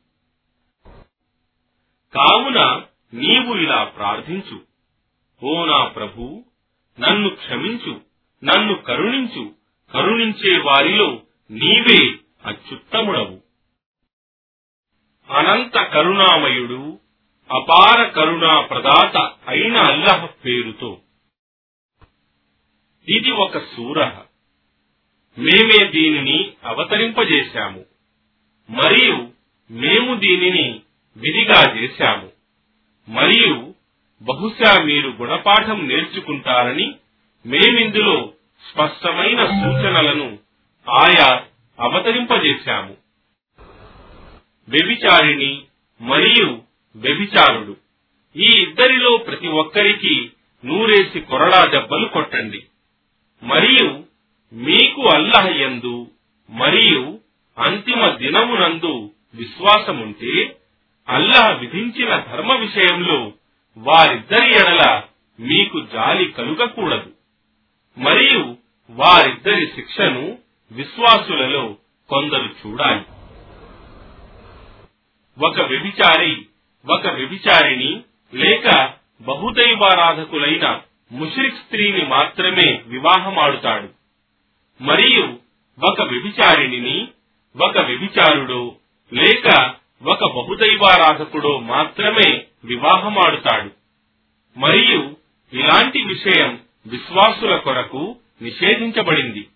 [2.15, 4.61] కావున నీవు ఇలా ప్రార్థించు.
[5.43, 6.43] ఓ నా ప్రభు
[6.99, 8.01] నన్ను క్షమించు
[8.43, 9.53] నన్ను కరుణించు
[9.93, 13.41] కరుణించే వారిలో నీవే అత్యుత్తముడవు.
[15.33, 16.99] అనంత కరుణామయుడు
[17.51, 19.17] అపార కరుణా ప్రదాత
[19.47, 21.01] అయిన అల్లహ పేరుతో.
[23.07, 24.21] ఇది ఒక సూరహ.
[25.37, 27.85] మేమే దీనిని అవతరింపజేశాము.
[28.69, 29.31] మరియు
[29.71, 30.81] మేము దీనిని
[31.19, 32.31] విధిగా చేశాము.
[33.09, 33.73] మరియు
[34.21, 36.95] బహుశా మీరు గుణపాఠం నేర్చుకుంటారని
[37.45, 38.33] మేమిందులో
[38.71, 40.39] స్పష్టమైన సూచనలను
[40.89, 41.43] ఆయా
[41.79, 42.97] అవతరింపజేశాము.
[44.69, 45.61] వ్యభిచారిణి
[46.01, 46.61] మరియు
[46.95, 47.77] వ్యభిచారుడు.
[48.35, 50.31] ఈ ఇద్దరిలో ప్రతి ఒక్కరికి
[50.65, 52.63] నూరేసి కొరడా దెబ్బలు కొట్టండి.
[53.43, 54.03] మరియు
[54.53, 56.11] మీకు అల్లహ యందు
[56.49, 57.19] మరియు
[57.57, 60.55] అంతిమ దినమునందు విశ్వాసముంటే
[61.09, 63.31] అల్లాహ విధించిన ధర్మ విషయంలో
[63.77, 65.03] వారిద్దరి ఎడల
[65.39, 67.11] మీకు జాలి కలుగకూడదు.
[67.97, 68.57] మరియు
[68.89, 70.37] వారిద్దరి శిక్షను
[70.71, 71.75] విశ్వాసులలో
[72.09, 73.01] కొందరు చూడాలి.
[75.45, 76.45] ఒక వ్యభిచారి
[76.89, 78.01] ఒక వ్యభిచారిని
[78.33, 83.89] లేక బహుదైవారాధకులైన ముషరిక్ స్త్రీని మాత్రమే వివాహమాడుతాడు.
[84.83, 85.39] మరియు
[85.91, 87.07] ఒక వ్యభిచారిణిని
[87.61, 88.75] ఒక వ్యభిచారుడో
[89.13, 93.71] లేక ఒక బహుదైవారాధకుడు మాత్రమే వివాహమాడుతాడు.
[94.59, 95.15] మరియు
[95.53, 99.47] ఇలాంటి విషయం విశ్వాసుల కొరకు నిషేధించబడింది.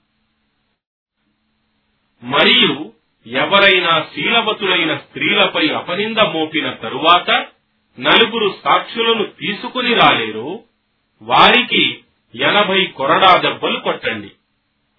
[2.23, 2.93] మరియు
[3.27, 7.31] ఎవరైనా శీలవతులైన స్త్రీలపై అపనింద మోపిన తరువాత
[7.99, 10.63] నలుగురు సాక్షులను తీసుకుని రాలేరు
[11.21, 11.99] వారికి
[12.35, 14.31] ఎనభై కొరడా దెబ్బలు కొట్టండి.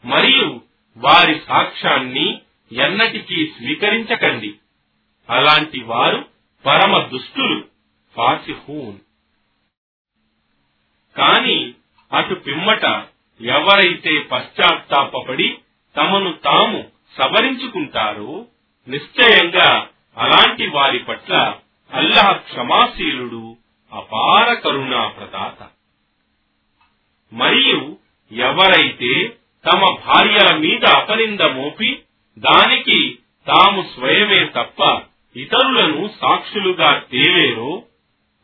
[0.05, 0.61] మరియు
[0.97, 2.41] వారి సాక్ష్యాన్ని
[2.73, 4.55] ఎన్నటికీ స్వీకరించకండి.
[5.29, 6.21] అలాంటి వారు
[6.65, 7.59] పరమ దుష్టులు
[8.17, 8.99] ఫాసిహూన్.
[11.17, 11.59] కాని
[12.13, 12.85] అటు పిమ్మట
[13.41, 15.49] ఎవరైతే పశ్చాత్తాపడి
[15.97, 16.81] తమను తాము
[17.17, 18.33] సవరించుకుంటారో
[18.89, 19.69] నిశ్చయంగా
[20.17, 21.33] అలాంటి వారి పట్ల
[21.93, 23.45] అల్లాహ్ క్షమాశీలుడు
[23.93, 25.61] అపార కరుణా ప్రదాత
[27.33, 27.81] మరియు
[28.33, 29.13] ఎవరైతే
[29.65, 31.91] తమ భార్యల మీద అపనింద మోపి
[32.37, 32.99] దానికి
[33.47, 34.81] తాము స్వయమే తప్ప
[35.37, 37.83] ఇతరులను సాక్షులుగా తేలేరో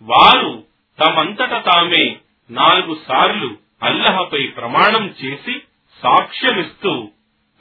[0.02, 0.64] వారు
[1.00, 2.16] తమంతట తామే
[2.50, 5.62] నాలుగు సార్లు అల్లహపై ప్రమాణం చేసి
[6.02, 7.08] సాక్ష్యమిస్తూ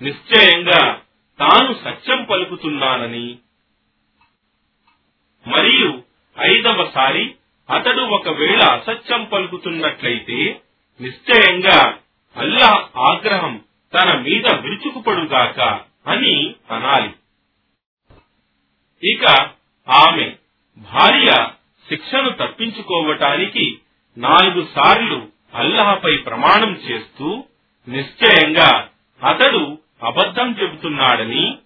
[0.02, 1.02] నిశ్చయంగా
[1.40, 3.38] తాను సత్యం పలుకుతున్నానని.
[5.48, 6.04] మరియు
[6.40, 7.36] ఐదవసారి
[7.70, 10.62] అతడు ఒకవేళ అసత్యం పలుకుతున్నట్లయితే
[11.02, 11.98] నిశ్చయంగా
[12.38, 13.62] అల్లాహ్ ఆగ్రహం
[13.94, 17.10] తన మీద విరుచుకుపడుగాక అని అనాలి.
[19.04, 19.26] ఇక
[19.88, 20.36] ఆమె
[20.78, 21.30] భార్య
[21.90, 23.80] శిక్షను తప్పించుకోవటానికి
[24.18, 27.44] నాలుగు సార్లు అల్లహపై ప్రమాణం చేస్తూ
[27.88, 28.90] నిశ్చయంగా
[29.22, 31.58] అతడు అబద్ధం చెబుతున్నాడని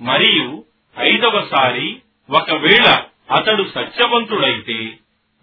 [0.00, 0.64] మరియు
[0.98, 2.86] ఐదవసారి ఒకవేళ
[3.30, 4.78] అతడు సత్యవంతుడైతే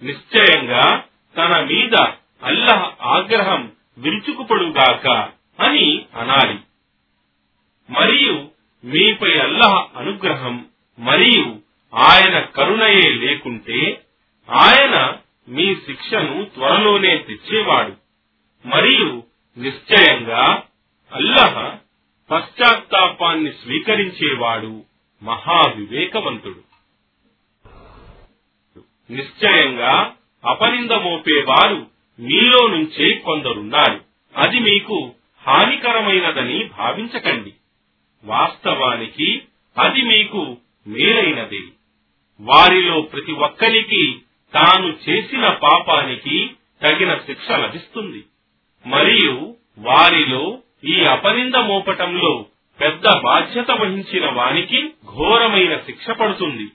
[0.02, 1.96] నిశ్చయంగా తన మీద
[2.44, 5.08] అల్లహ ఆగ్రహం విరుచుకుపడుగాక
[5.60, 6.60] అని అనాలి.
[7.90, 8.52] మరియు
[8.86, 10.66] మీపై అల్లహ అనుగ్రహం
[11.00, 11.60] మరియు
[11.96, 14.02] ఆయన కరుణయే లేకుంటే
[14.50, 15.14] ఆయన
[15.48, 17.94] మీ శిక్షను త్వరలోనే తెచ్చేవాడు.
[18.68, 19.24] మరియు
[19.58, 20.64] నిశ్చయంగా
[21.14, 21.76] అల్లహ
[22.32, 24.84] పశ్చాత్తాపాన్ని స్వీకరించేవాడు
[25.24, 26.66] మహావివేకవంతుడు.
[29.14, 31.88] నిశ్చయంగా అపనింద మోపేవారు
[32.20, 34.02] మీలో నుంచే కొందరున్నారు.
[34.38, 35.14] అది మీకు
[35.48, 37.54] హానికరమైనదని భావించకండి.
[38.26, 39.42] వాస్తవానికి
[39.78, 40.58] అది మీకు
[40.88, 41.72] మేలైనది.
[42.42, 44.16] వారిలో ప్రతి ఒక్కరికి
[44.54, 46.50] తాను చేసిన పాపానికి
[46.82, 48.24] తగిన శిక్ష లభిస్తుంది.
[48.86, 52.46] మరియు వారిలో ఈ అపనింద మోపటంలో
[52.82, 56.72] పెద్ద బాధ్యత వహించిన వానికి ఘోరమైన శిక్ష పడుతుంది.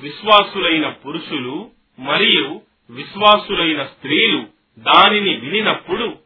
[0.00, 4.46] విశ్వాసులైన పురుషులు మరియు విశ్వాసులైన స్త్రీలు
[4.78, 6.16] దానిని వినినప్పుడు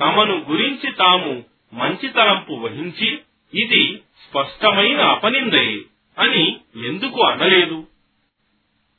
[0.00, 3.18] తమను గురించి తాము మంచి తలంపు వహించి
[3.54, 5.82] ఇది స్పష్టమైన అపనిందయే
[6.18, 7.86] అని ఎందుకు అనలేదు?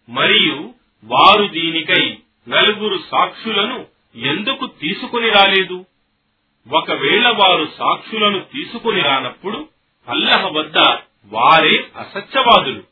[0.10, 2.18] మరియు వారు దీనికై
[2.50, 5.86] నలుగురు సాక్షులను ఎందుకు తీసుకుని రాలేదు?
[6.72, 9.70] ఒకవేళ వారు సాక్షులను తీసుకుని రానప్పుడు
[10.08, 10.78] అల్లహ వద్ద
[11.26, 12.84] వారే అసత్యవాదులు.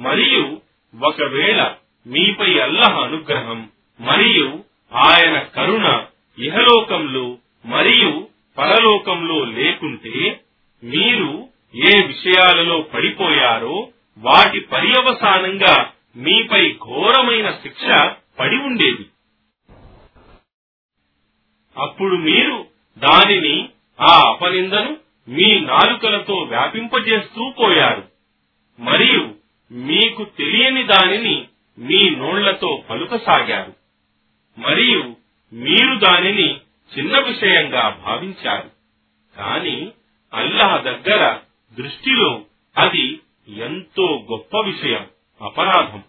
[0.00, 0.60] మరియు
[1.02, 1.74] ఒకవేళ
[2.06, 3.70] మీపై అల్లహ అనుగ్రహం
[4.00, 6.06] మరియు ఆయన కరుణ
[6.38, 10.40] ఇహలోకంలో మరియు పరలోకంలో లేకుంటే
[10.84, 19.06] మీరు ఏ విషయాలలో పడిపోయారో వాటి పర్యవసానంగా మీపై ఘోరమైన శిక్ష పడి ఉండేది.
[21.76, 22.66] అప్పుడు మీరు
[22.98, 23.68] దానిని
[24.00, 24.96] ఆ అపనిందను
[25.28, 28.08] మీ నాలుకలతో వ్యాపింపజేస్తూ పోయారు.
[28.80, 29.34] మరియు
[29.72, 31.44] మీకు తెలియని దానిని
[31.78, 33.72] మీ నోళ్ళతో పలుకసాగారు.
[34.60, 35.23] మరియు
[35.54, 36.56] మీరు దానిని
[36.98, 38.70] చిన్న విషయంగా భావించారు.
[39.36, 39.92] కాని
[40.34, 41.40] అల్లాహ్ దగ్గర
[41.78, 42.44] దృష్టిలో
[42.78, 45.06] అది ఎంతో గొప్ప విషయం
[45.42, 46.02] అపరాధం.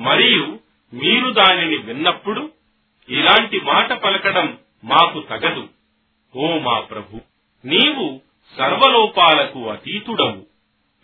[0.00, 0.58] మరియు
[0.94, 2.52] మీరు దానిని విన్నప్పుడు
[3.08, 5.68] ఇలాంటి మాట పలకడం మాకు తగదు.
[6.36, 7.20] ఓ మా ప్రభు
[7.66, 8.20] నీవు
[8.56, 10.46] సర్వలోపాలకు అతీతుడవు.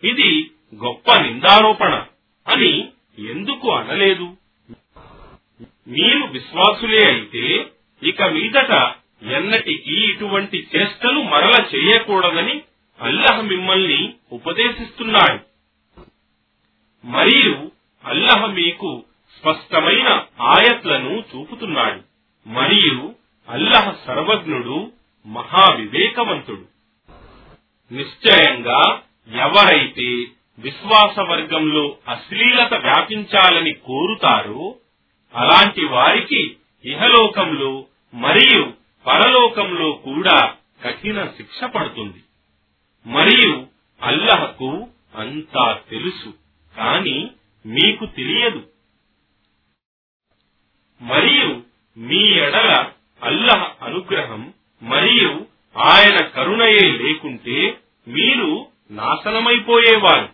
[0.06, 2.06] ఇది గొప్ప నిందారోపణ
[2.48, 4.36] అని ఎందుకు అనలేదు?
[5.90, 7.66] మీరు విశ్వాసులే అయితే
[8.02, 12.60] ఇక మీదట ఎన్నటికీ ఇటువంటి చేష్టలు మరల చేయకూడదని
[13.00, 15.38] అల్లహ మిమ్మల్ని ఉపదేశిస్తున్నాడు.
[17.06, 17.70] మరియు
[18.04, 19.04] అల్లహ మీకు
[19.38, 20.08] స్పష్టమైన
[20.40, 22.00] ఆయత్లను చూపుతున్నాడు.
[22.46, 23.14] మరియు
[23.48, 24.92] అల్లహ సర్వజ్ఞుడు
[25.26, 26.64] మహావివేకవంతుడు.
[27.94, 29.02] నిశ్చయంగా
[29.34, 30.26] ఎవరైతే
[30.58, 34.74] విశ్వాస వర్గంలో అశ్లీలత వ్యాపించాలని కోరుతారో
[35.34, 38.72] అలాంటి వారికి ఇహలోకంలో మరియు
[39.06, 42.22] పరలోకంలో కూడా కఠిన శిక్ష పడుతుంది.
[43.06, 43.66] మరియు
[44.02, 46.34] అల్లహకు అంతా తెలుసు
[46.76, 47.30] కాని
[47.66, 48.68] మీకు తెలియదు.
[51.02, 51.62] మరియు
[51.98, 52.90] మీ ఎడల
[53.22, 60.28] అల్లహ అనుగ్రహం మరియు ఆయన కరుణయే లేకుంటే మీరు నాశనమైపోయేవారు.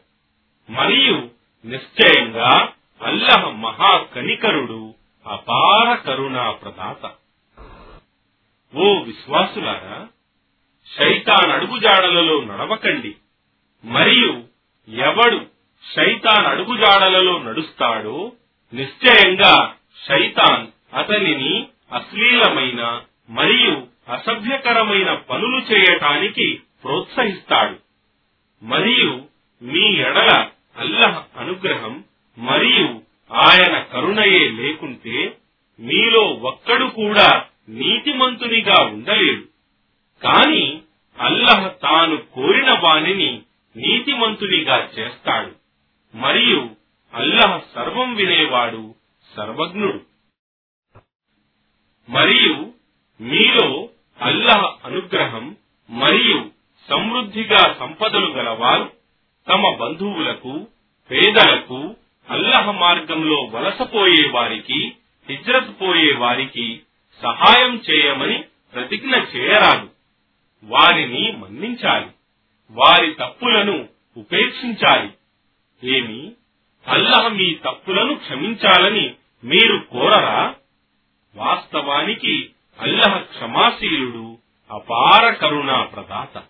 [0.72, 1.30] మరియు
[1.64, 4.94] నిశ్చయంగా అల్లహ మహా కనికరుడు
[5.26, 7.10] అపార కరుణా ప్రదాత
[8.74, 10.06] ఓ విశ్వాసులారా
[10.96, 13.16] శైతాన్ అడుగుజాడలలో నడవకండి.
[13.84, 14.44] మరియు
[14.88, 15.46] ఎవడు
[15.96, 18.32] శైతాన్ అడుగుజాడలలో నడుస్తాడో
[18.74, 19.74] నిశ్చయంగా
[20.08, 27.76] శైతాన్ అతనిని అశ్లీలమైన మరియు అసభ్యకరమైన పనులు చేయటానికి ప్రోత్సహిస్తాడు.
[28.62, 29.24] మరియు
[29.62, 32.04] మీ ఎడల అల్లహ అనుగ్రహం
[32.38, 35.36] మరియు ఆయన కరుణయే లేకుంటే
[35.80, 39.44] మీలో ఒక్కడు కూడా నీతిమంతునిగా ఉండలేడు.
[40.22, 40.80] కాని
[41.18, 43.42] అల్లహ తాను కోరిన వాణిని
[43.76, 45.52] నీతిమంతునిగా చేస్తాడు.
[46.16, 46.70] మరియు
[47.14, 48.94] అల్లహ సర్వం వినేవాడు
[49.36, 50.00] సర్వజ్ఞుడు.
[52.10, 52.72] మరియు
[53.20, 53.88] మీలో
[54.20, 55.56] అల్లహ అనుగ్రహం
[55.90, 56.50] మరియు
[56.88, 58.92] సమృద్ధిగా సంపదలు గలవారు
[59.48, 60.66] తమ బంధువులకు
[61.10, 61.96] పేదలకు
[62.30, 64.92] అల్లహ మార్గంలో వలసపోయే వారికి
[65.30, 66.80] హిజ్రత్ పోయే వారికి
[67.22, 69.88] సహాయం చేయమని ప్రతిజ్ఞ చేయరాదు.
[70.64, 72.06] వారిని మన్నించాలి.
[72.70, 75.10] వారి తప్పులను ఉపేక్షించాలి.
[75.84, 76.32] ఏమి?
[76.86, 80.54] అల్లహ మీ తప్పులను క్షమించాలని మీరు కోరరా?
[81.36, 84.38] వాస్తవానికి అల్లహ క్షమాశీలుడు
[84.70, 86.42] అపార కరుణా ప్రదాత.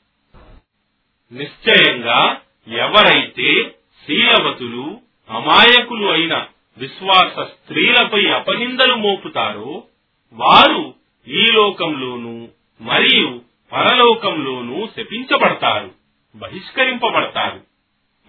[1.33, 3.75] నిశ్చయంగా ఎవరైతే
[4.07, 6.47] శీలవతులు అమాయకులు అయిన
[6.79, 9.85] విశ్వాస స్త్రీలపై అపనిందలు మోపుతారో
[10.33, 10.95] వారు
[11.27, 12.49] ఈ లోకంలోనూ
[12.81, 13.41] మరియు
[13.73, 15.91] పరలోకంలోనూ శపించబడతారు
[16.37, 17.61] బహిష్కరింపబడతారు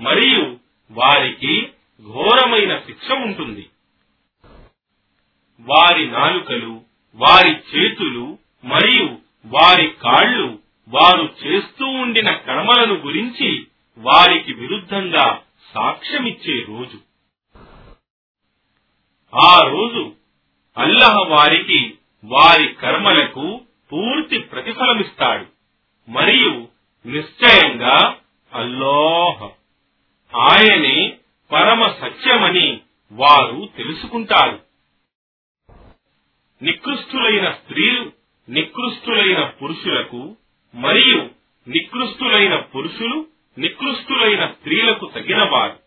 [0.02, 0.58] మరియు
[0.92, 1.68] వారికి
[2.06, 3.70] ఘోరమైన శిక్ష ఉంటుంది.
[5.60, 6.82] వారి నాలుకలు
[7.16, 13.68] వారి చేతులు మరియు వారి కాళ్ళు వారు చేస్తూ ఉండిన కర్మలను గురించి
[13.98, 15.42] వారికి విరుద్ధంగా
[15.74, 17.00] సాక్ష్యమిచ్చే రోజు.
[19.36, 20.14] ఆ రోజు
[20.78, 23.62] అల్లహ వారికి వారి కర్మలకు
[23.94, 25.46] పూర్తి ప్రతిఫలమిస్తాడు.
[26.12, 26.68] మరియు
[27.06, 28.18] నిశ్చయంగా
[28.54, 29.50] అల్లాహ్
[30.36, 31.18] ఆయనే
[31.52, 34.64] పరమ సత్యమని వారు తెలుసుకుంటారు.
[36.64, 38.12] నికృష్టులైన స్త్రీలు
[38.50, 40.36] నికృష్టులైన పురుషులకు
[40.76, 41.30] మరియు
[41.70, 43.28] నికృష్టులైన పురుషులు
[43.58, 45.80] నికృష్టులైన స్త్రీలకు తగినవారు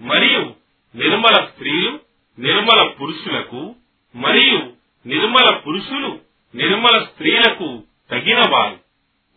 [0.00, 0.54] మరియు
[0.96, 2.00] నిర్మల స్త్రీలు
[2.38, 3.74] నిర్మల పురుషులకు
[4.14, 4.72] మరియు
[5.06, 6.18] నిర్మల పురుషులు
[6.54, 8.78] నిర్మల స్త్రీలకు తగినవారు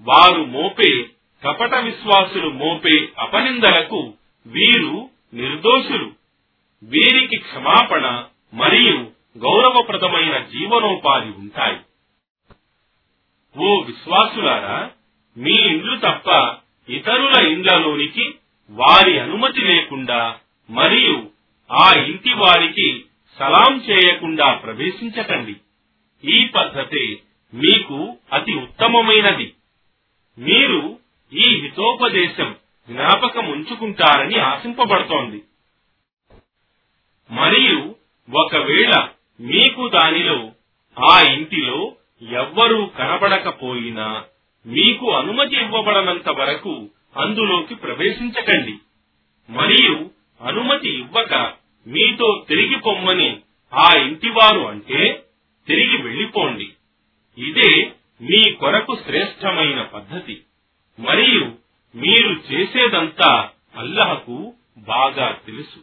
[0.02, 1.04] వారు మోపే
[1.44, 4.14] కపట విశ్వాసులు మోపే అపనిందలకు
[4.48, 6.12] వీరు నిర్దోషులు.
[6.84, 11.78] వీరికి క్షమాపణ మరియు గౌరవప్రదమైన జీవనోపాధి ఉంటాయి.
[13.58, 14.92] ఓ విశ్వాసులారా
[15.38, 16.30] మీ ఇండ్లు తప్ప
[16.90, 18.36] ఇతరుల ఇండ్లలోనికి
[18.70, 21.30] వారి అనుమతి లేకుండా మరియు
[21.72, 23.06] ఆ ఇంటి వారికి
[23.40, 25.56] సలాం చేయకుండా ప్రవేశించకండి.
[26.32, 27.22] ఈ పద్ధతి
[27.54, 29.54] మీకు అతి ఉత్తమమైనది.
[30.38, 31.00] మీరు
[31.34, 32.56] ఈ హితోపదేశం
[32.90, 35.42] జ్ఞాపకం ఉంచుకుంటారని ఆశింపబడుతోంది.
[37.32, 37.96] మరియు
[38.36, 39.08] ఒకవేళ
[39.40, 40.52] మీకు దానిలో
[41.12, 41.96] ఆ ఇంటిలో
[42.32, 44.24] ఎవ్వరూ కనబడకపోయినా
[44.68, 48.74] మీకు అనుమతి ఇవ్వబడనంత వరకు అందులోకి ప్రవేశించకండి.
[49.50, 50.10] మరియు
[50.42, 51.54] అనుమతి ఇవ్వక
[51.88, 53.38] మీతో తిరిగి పొమ్మని
[53.74, 55.24] ఆ ఇంటివారు అంటే
[55.68, 56.70] తిరిగి వెళ్ళిపోండి.
[57.38, 57.86] ఇదే
[58.22, 60.42] మీ కొరకు శ్రేష్టమైన పద్ధతి.
[61.00, 61.52] మరియు
[61.96, 65.80] మీరు చేసేదంతా అల్లహకు బాగా తెలుసు.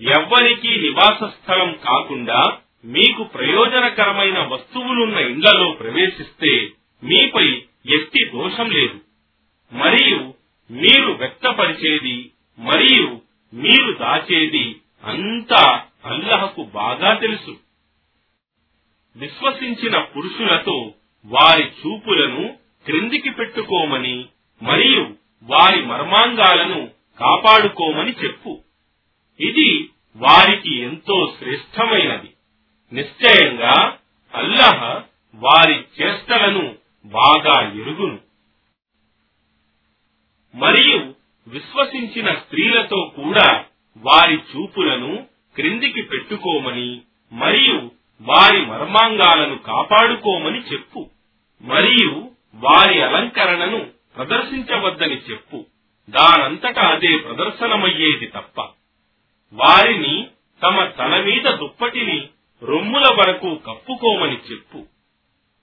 [0.00, 6.68] ఎవ్వరికీ నివాస స్థలం కాకుండా మీకు ప్రయోజనకరమైన వస్తువులున్న ఇండ్లలో ప్రవేశిస్తే
[7.04, 9.00] మీపై ఎట్టి దోషం లేదు.
[9.72, 10.34] మరియు
[10.70, 13.20] మీరు వ్యక్తపరిచేది మరియు
[13.54, 17.56] మీరు దాచేది అంతా అల్లహకు బాగా తెలుసు.
[19.16, 20.94] విశ్వసించిన పురుషులతో
[21.24, 24.26] వారి చూపులను క్రిందికి పెట్టుకోమని
[24.62, 26.90] మరియు వారి మర్మాంగాలను
[27.20, 28.62] కాపాడుకోమని చెప్పు.
[29.40, 32.30] ఇది వారికి ఎంతో శ్రేష్టమైనది.
[32.92, 33.98] నిశ్చయంగా
[34.34, 35.02] అల్లహ
[35.34, 38.18] వారి చేష్టలను బాగా ఎరుగును.
[40.54, 41.14] మరియు
[41.48, 43.64] విశ్వసించిన స్త్రీలతో కూడా
[43.96, 47.00] వారి చూపులను క్రిందికి పెట్టుకోమని
[47.32, 47.90] మరియు
[48.20, 51.10] వారి మర్మాంగాలను కాపాడుకోమని చెప్పు.
[51.62, 53.86] మరియు వారి అలంకరణను
[54.16, 55.66] ప్రదర్శించవద్దని చెప్పు.
[56.10, 58.60] దానంతటా అదే ప్రదర్శనమయ్యేది తప్ప.
[59.52, 60.26] వారిని
[60.62, 62.28] తమ తల మీద దుప్పటిని
[62.62, 64.86] రొమ్ముల వరకు కప్పుకోమని చెప్పు.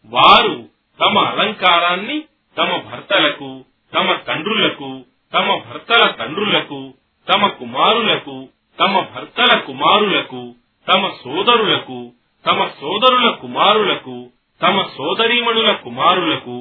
[0.05, 2.17] వారు తమ అలంకారాన్ని
[2.57, 3.51] తమ భర్తలకు
[3.93, 4.89] తమ తండ్రులకు
[5.33, 6.79] తమ భర్తల తండ్రులకు
[7.27, 8.35] తమ కుమారులకు
[8.79, 10.41] తమ భర్తల కుమారులకు
[10.87, 11.99] తమ సోదరులకు
[12.45, 14.15] తమ సోదరుల కుమారులకు
[14.61, 16.57] తమ సోదరీమణుల కుమారులకు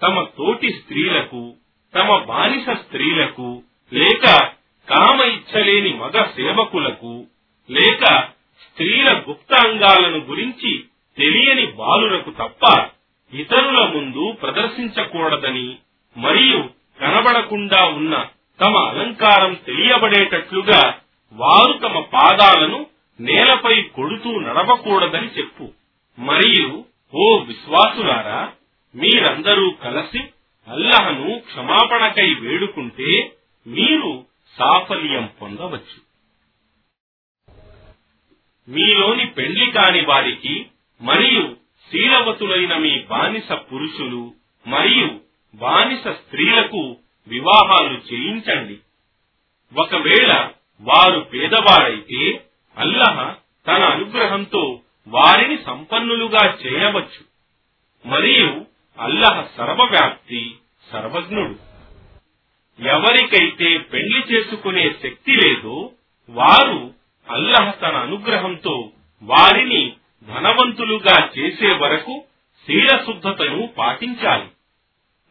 [0.00, 1.42] తమ తోటి స్త్రీలకు
[1.94, 3.48] తమ బానిస స్త్రీలకు
[3.92, 4.26] లేక
[4.88, 7.12] కామ ఇచ్చలేని మగ సేవకులకు
[7.70, 8.04] లేక
[8.64, 10.72] స్త్రీల గుప్తాంగాలను గురించి
[11.16, 12.64] తెలియని బాలులకు తప్ప
[13.34, 15.76] ఇతరుల ముందు ప్రదర్శించకూడదని
[16.16, 16.68] మరియు
[17.00, 18.28] కనబడకుండా ఉన్న
[18.60, 21.00] తమ అలంకారం తెలియబడేటట్లుగా
[21.32, 22.86] వారు తమ పాదాలను
[23.20, 25.72] నేలపై కొడుతూ నడవకూడదని చెప్పు.
[26.18, 28.52] మరియు ఓ విశ్వాసులారా
[28.94, 30.18] మీరందరూ కలిసి
[30.68, 34.26] అల్లహను క్షమాపణకై వేడుకుంటే మీరు
[34.58, 36.04] సాఫల్యం పొందవచ్చు.
[38.68, 40.66] మీలోని పెండ్లి కాని వారికి
[41.00, 41.53] మరియు
[41.94, 44.34] శీలవతులైన మీ బానిస పురుషులు
[44.66, 45.20] మరియు
[45.54, 48.78] బానిస స్త్రీలకు వివాహాలు చేయించండి.
[49.80, 52.44] ఒకవేళ వారు పేదవారైతే
[52.76, 53.34] అల్లహ
[53.66, 57.24] తన అనుగ్రహంతో వారిని సంపన్నులుగా చేయవచ్చు.
[58.06, 58.66] మరియు
[58.98, 60.54] అల్లహ సర్వవ్యాప్తి
[60.92, 61.58] సర్వజ్ఞుడు.
[62.88, 65.90] ఎవరికైతే పెళ్ళి చేసుకునే శక్తి లేదో
[66.28, 66.94] వారు
[67.28, 68.90] అల్లహ తన అనుగ్రహంతో
[69.22, 69.92] వారిని
[70.28, 72.24] ధనవంతులుగా చేసే వరకు
[72.66, 74.48] శీలశుద్ధతను పాటించాలి.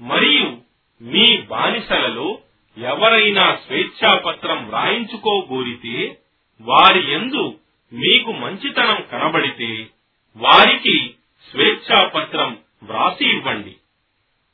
[0.02, 0.58] మరియు
[1.02, 2.40] మీ బానిసలలో
[2.78, 6.18] ఎవరైనా స్వేచ్ఛాపత్రం వ్రాయించుకోగోరితే
[6.62, 7.60] వారి ఎందు
[7.94, 9.88] మీకు మంచితనం కనబడితే
[10.36, 11.14] వారికి
[11.52, 13.76] స్వేచ్ఛాపత్రం వ్రాసి ఇవ్వండి.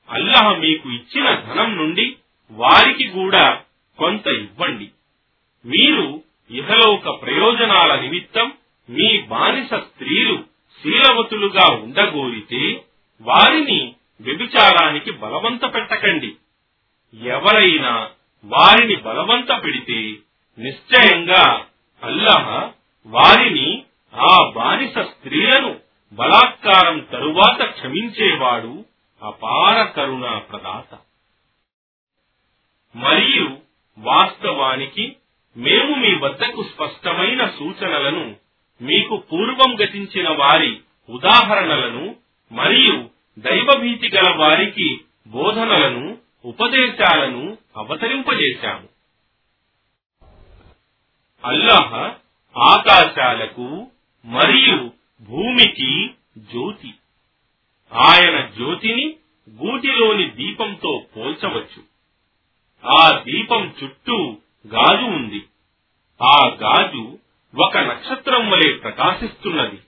[0.10, 2.16] అల్లహ మీకు ఇచ్చిన ధనం నుండి
[2.52, 3.62] వారికి కూడా
[3.98, 4.90] కొంత ఇవ్వండి.
[5.66, 8.52] మీరు ఇహలోక ప్రయోజనాల నిమిత్తం
[8.90, 10.36] మీ బానిస స్త్రీలు
[10.82, 12.64] శీలవతులుగా ఉండగోరితే
[13.22, 16.36] వారిని వ్యభిచారానికి బలవంత పెట్టకండి.
[17.14, 18.10] ఎవరైనా
[18.46, 20.00] వారిని బలవంత పెడితే
[20.58, 21.66] నిశ్చయంగా
[22.04, 22.72] అల్లహ
[23.06, 23.84] వారిని
[24.14, 25.72] ఆ బానిస స్త్రీలను
[26.14, 28.86] బలాత్కారం తరువాత క్షమించేవాడు
[29.22, 30.92] అపార కరుణ ప్రదాత
[32.96, 33.58] మరియు
[33.98, 35.16] వాస్తవానికి
[35.56, 38.36] మేము మీ వద్దకు స్పష్టమైన సూచనలను
[38.82, 42.16] మీకు పూర్వం గతించిన వారి ఉదాహరణలను
[42.52, 43.10] మరియు
[43.40, 48.90] దైవభీతి గల వారికి బోధనలను ఉపదేశాలను అవతరింపజేశాము.
[51.46, 52.16] అల్లాహ
[52.58, 53.88] ఆకాశాలకు
[54.26, 56.94] మరియు భూమికి జ్యోతి.
[57.94, 59.16] ఆయన జ్యోతిని
[59.50, 61.84] గూటిలోని దీపంతో పోల్చవచ్చు.
[62.86, 65.44] ఆ దీపం చుట్టూ గాజు ఉంది.
[66.22, 67.20] ఆ గాజు
[67.56, 69.80] ఒక నక్షత్రం వలె ప్రకాశిస్తున్నది.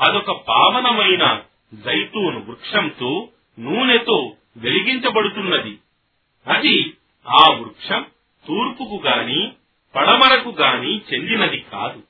[0.00, 1.42] అదొక పావనమైన
[1.74, 3.28] జైతూన్ వృక్షంతో
[3.58, 5.78] నూనెతో వెలిగించబడుతున్నది.
[6.46, 6.92] అది
[7.28, 8.06] ఆ వృక్షం
[8.46, 9.52] తూర్పుకు గాని
[9.94, 12.02] పడమరకు గాని చెందినది కాదు.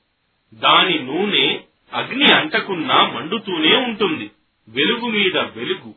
[0.53, 1.59] దాని నూనె
[1.93, 4.31] అగ్ని అంటకున్నా మండుతూనే ఉంటుంది.
[4.67, 5.95] వెలుగు మీద వెలుగు.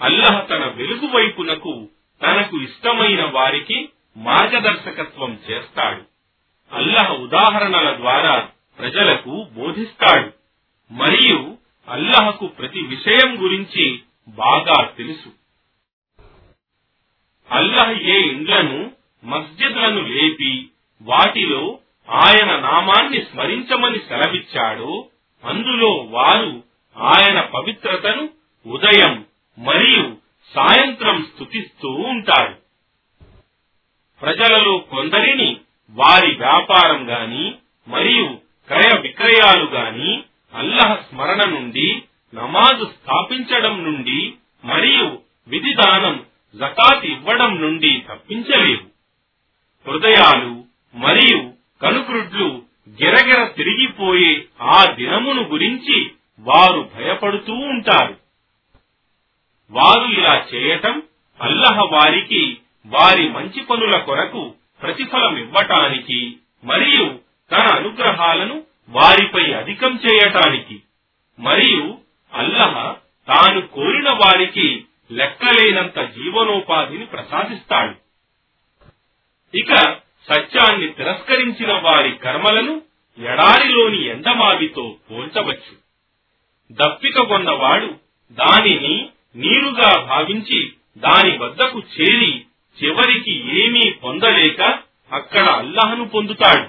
[0.00, 1.88] అల్లహ తన వెలుగు వైపునకు
[2.22, 6.17] తనకు ఇష్టమైన వారికి మార్గదర్శకత్వం చేస్తాడు.
[6.72, 8.48] అల్లహ ఉదాహరణల ద్వారా
[8.78, 10.32] ప్రజలకు బోధిస్తాడు.
[10.92, 11.56] మరియు
[11.88, 15.28] అల్లహకు ప్రతి విషయం గురించి బాగా తెలుసు.
[17.50, 18.92] అల్లహ ఏ ఇండ్లను
[19.24, 20.70] మస్జిద్లను లేపి
[21.02, 21.78] వాటిలో
[22.10, 25.08] ఆయన నామాన్ని స్మరించమని సెలవిచ్చాడో
[25.44, 26.62] అందులో వారు
[26.96, 28.28] ఆయన పవిత్రతను
[28.66, 29.26] ఉదయం
[29.58, 30.16] మరియు
[30.54, 32.56] సాయంత్రం స్థుతిస్తూ ఉంటారు.
[34.20, 35.60] ప్రజలలో కొందరిని
[35.94, 37.54] వారి వ్యాపారం గాని
[37.88, 40.24] మరియు క్రయ విక్రయాలు గాని
[40.54, 42.02] అల్లహ స్మరణ నుండి
[42.34, 44.34] నమాజు స్థాపించడం నుండి
[44.64, 48.86] మరియు విధిదానం జకాత్ ఇవ్వడం నుండి తప్పించలేవు.
[49.90, 50.64] హృదయాలు
[50.94, 52.62] మరియు కనుకృడ్లు
[53.02, 58.16] గిరగిర తిరిగిపోయే ఆ దినమును గురించి వారు భయపడుతూ ఉంటారు.
[59.70, 61.02] వారు ఇలా చేయటం
[61.40, 67.18] అల్లహ వారికి వారి మంచి పనుల కొరకు ప్రతిఫలం ఇవ్వటానికి మరియు
[67.52, 70.82] తన అనుగ్రహాలను వారిపై అధికం చేయటానికి.
[71.38, 71.98] మరియు
[72.34, 72.96] అల్లహ
[73.28, 77.94] తాను కోరిన వారికి లెక్కలేనంత జీవనోపాధిని ప్రసాదిస్తాడు.
[79.56, 79.74] ఇక
[80.32, 82.82] సత్యాన్ని తిరస్కరించిన వారి కర్మలను
[83.18, 85.88] ఎడారిలోని ఎండమావితో పోల్చవచ్చు.
[86.72, 87.94] దప్పిక కొన్నవాడు
[88.32, 92.44] దానిని నీరుగా భావించి దాని వద్దకు చేరి
[92.84, 94.78] చివరికి ఏమీ పొందలేక
[95.12, 96.68] అక్కడ అల్లహను పొందుతాడు.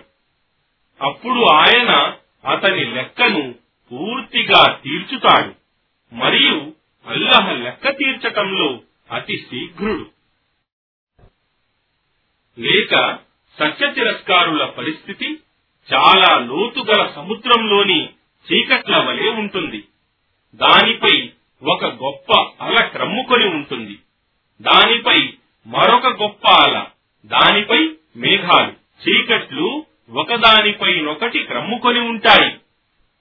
[1.03, 2.13] అప్పుడు ఆయన
[2.45, 3.55] అతని లెక్కను
[3.91, 5.53] పూర్తిగా తీర్చుతాడు.
[6.15, 6.73] మరియు
[7.07, 8.79] అల్లహ లెక్క తీర్చటంలో
[9.11, 10.05] అతి శీఘ్రుడు.
[12.59, 13.19] లేక
[13.59, 15.39] సత్య తిరస్కారుల పరిస్థితి
[15.93, 18.09] చాలా లోతుగల సముద్రంలోని
[18.51, 19.83] చీకట్ల వలె ఉంటుంది.
[20.55, 21.29] దానిపై
[21.63, 23.99] ఒక గొప్ప అల క్రమ్ముకొని ఉంటుంది.
[24.61, 25.33] దానిపై
[25.67, 26.85] మరొక గొప్ప అల
[27.25, 32.51] దానిపై మేఘాలు చీకట్లు ఒకదానిపైనొకటి క్రమ్ముకొని ఉంటాయి.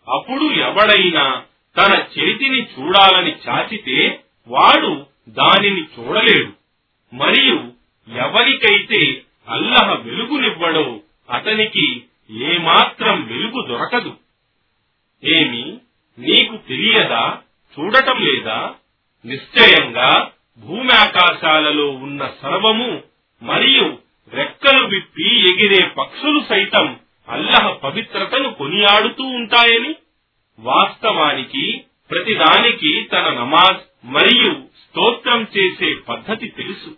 [0.09, 1.43] అప్పుడు ఎవడైనా
[1.76, 6.53] తన చేతిని చూడాలని చాచితే వాడు దానిని చూడలేడు.
[7.14, 7.72] మరియు
[8.18, 14.16] ఎవరికైతే అల్లహ వెలుగునివ్వడో అతనికి ఏమాత్రం వెలుగు దొరకదు.
[15.24, 15.78] ఏమి?
[16.18, 17.39] నీకు తెలియదా?
[17.78, 18.74] చూడటం లేదా?
[19.26, 23.02] నిశ్చయంగా భూమి ఆకాశాలలో ఉన్న సర్వము
[23.42, 23.98] మరియు
[24.32, 29.94] రెక్కలు విప్పి ఎగిరే పక్షులు సైతం అల్లహ పవిత్రతను కొనియాడుతూ ఉంటాయని
[30.59, 36.96] వాస్తవానికి ప్రతిదానికి తన నమాజ్ మరియు స్తోత్రం చేసే పద్ధతి తెలుసు.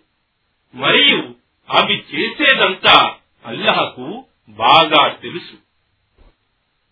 [0.75, 1.35] మరియు
[1.69, 5.57] అవి చేసేదంతా అల్లహకు బాగా తెలుసు.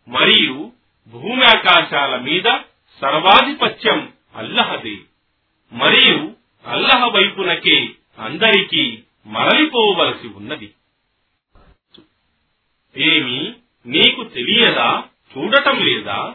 [0.10, 0.72] మరియు
[1.08, 2.58] భూమి ఆకాశాల మీద
[3.02, 4.96] సర్వాధిపత్యం అల్లహదే.
[5.72, 6.39] మరియు
[6.70, 7.78] అల్లహ వైపునకే
[8.20, 8.84] అందరికీ
[9.28, 10.74] మరలిపోవలసి ఉన్నది.
[12.96, 13.54] ఏమి
[13.86, 16.34] నీకు తెలియదా చూడటం లేదా?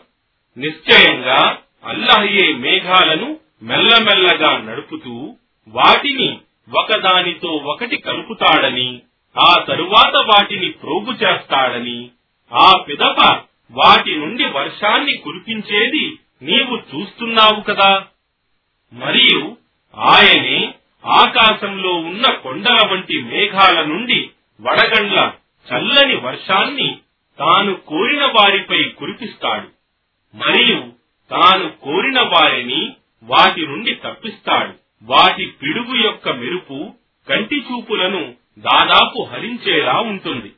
[0.57, 5.37] నిశ్చయంగా అల్లహయే మేఘాలను మెల్లమెల్లగా నడుపుతూ
[5.68, 9.03] వాటిని ఒకదానితో ఒకటి కలుపుతాడని
[9.37, 12.11] ఆ తరువాత వాటిని ప్రోగు చేస్తాడని
[12.53, 13.20] ఆ పిదప
[13.72, 16.05] వాటి నుండి వర్షాన్ని కురిపించేది
[16.43, 18.07] నీవు చూస్తున్నావు కదా?
[18.93, 19.57] మరియు
[19.97, 20.74] ఆయనే
[21.07, 24.30] ఆకాశంలో ఉన్న కొండల వంటి మేఘాల నుండి
[24.61, 25.32] వడగండ్ల
[25.72, 26.99] చల్లని వర్షాన్ని
[27.38, 29.68] తాను కోరిన వారిపై కురిపిస్తాడు.
[30.36, 30.92] మరియు
[31.30, 34.72] తాను కోరిన వారిని వాటి నుండి తప్పిస్తాడు.
[35.03, 36.95] వాటి పిడుగు యొక్క మెరుపు
[37.28, 40.53] కంటి చూపులను దాదాపు హరించేలా ఉంటుంది.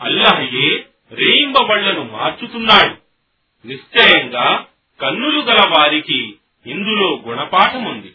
[0.00, 2.96] అల్లహయే రేయింబవళ్ళను మార్చుతున్నాడు.
[3.66, 4.66] నిశ్చయంగా
[5.00, 6.34] కన్నులు గల వారికి
[6.66, 8.14] ఇందులో గుణపాఠముంది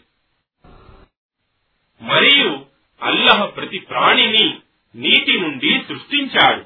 [2.02, 2.66] మరియు
[3.02, 4.56] అల్లహ ప్రతి ప్రాణిని
[4.94, 6.64] నీటి నుండి సృష్టించాడు.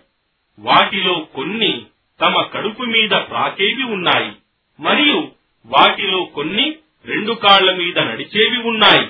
[0.59, 1.87] వాటిలో కొన్ని
[2.21, 4.33] తమ కడుపు మీద ప్రాకేవి ఉన్నాయి.
[4.81, 5.33] మరియు
[5.67, 9.07] వాటిలో కొన్ని రెండు కాళ్ళ మీద నడిచేవి ఉన్నాయి.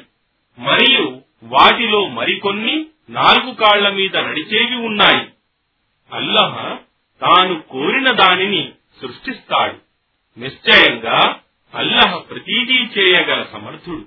[0.59, 5.29] మరియు వాటిలో మరికొన్ని నాలుగు కాళ్ళ మీద నడిచేవి ఉన్నాయి.
[6.13, 6.79] అల్లహ
[7.21, 9.77] తాను కోరిన దానిని సృష్టిస్తాడు.
[10.41, 11.41] నిశ్చయంగా
[11.75, 14.07] అల్లహ ప్రతీదీ చేయగల సమర్థుడు.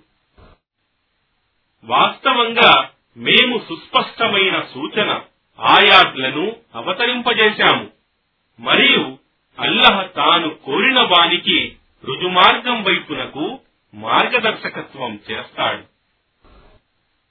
[1.83, 5.21] వాస్తవంగా మేము సుస్పష్టమైన సూచన
[5.59, 7.89] ఆయాట్లను అవతరింపజేశాము.
[8.59, 9.17] మరియు
[9.59, 13.59] అల్లహ తాను కోరిన వానికి రుజుమార్గం వైపునకు
[13.93, 15.83] మార్గదర్శకత్వం చేస్తాడు.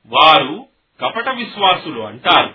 [0.06, 0.66] వారు
[1.00, 2.54] కపట విశ్వాసులు అంటారు.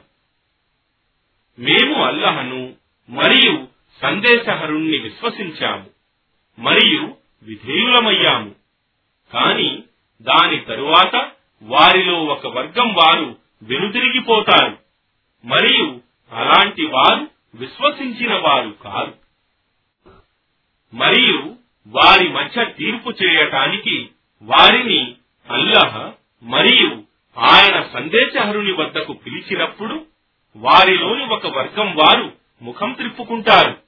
[1.59, 2.73] మేము అల్లహను
[3.09, 3.67] మరియు
[4.01, 5.89] సందేశహరుణ్ణి విశ్వసించాము.
[6.59, 8.55] మరియు విధేయులమయ్యాము.
[9.33, 9.83] కాని
[10.21, 11.31] దాని తరువాత
[11.63, 14.77] వారిలో ఒక వర్గం వారు వెనుతిరిగిపోతారు.
[15.45, 19.13] మరియు అలాంటి వారు విశ్వసించిన వారు కాదు
[20.93, 21.55] మరియు
[21.88, 24.09] వారి మధ్య తీర్పు చేయటానికి
[24.41, 25.15] వారిని
[25.49, 26.11] అల్లహ
[26.43, 27.03] మరియు
[27.38, 30.05] ఆయన సందేశహరుని వద్దకు పిలిచినప్పుడు
[30.55, 33.86] వారిలోని ఒక వర్గం వారు ముఖం త్రిప్పుకుంటారు.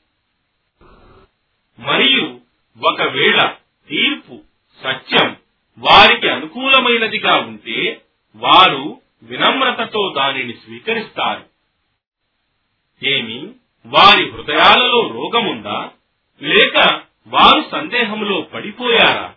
[2.84, 3.54] ఒకవేళ
[3.90, 4.42] తీర్పు
[4.84, 5.38] సత్యం
[5.78, 8.02] వారికి అనుకూలమైనదిగా ఉంటే
[8.36, 11.46] వారు వినమ్రతతో దానిని స్వీకరిస్తారు.
[13.06, 13.50] ఏమి?
[13.86, 15.92] వారి హృదయాలలో రోగముందా?
[16.42, 19.34] లేక వారు సందేహంలో పడిపోయారా?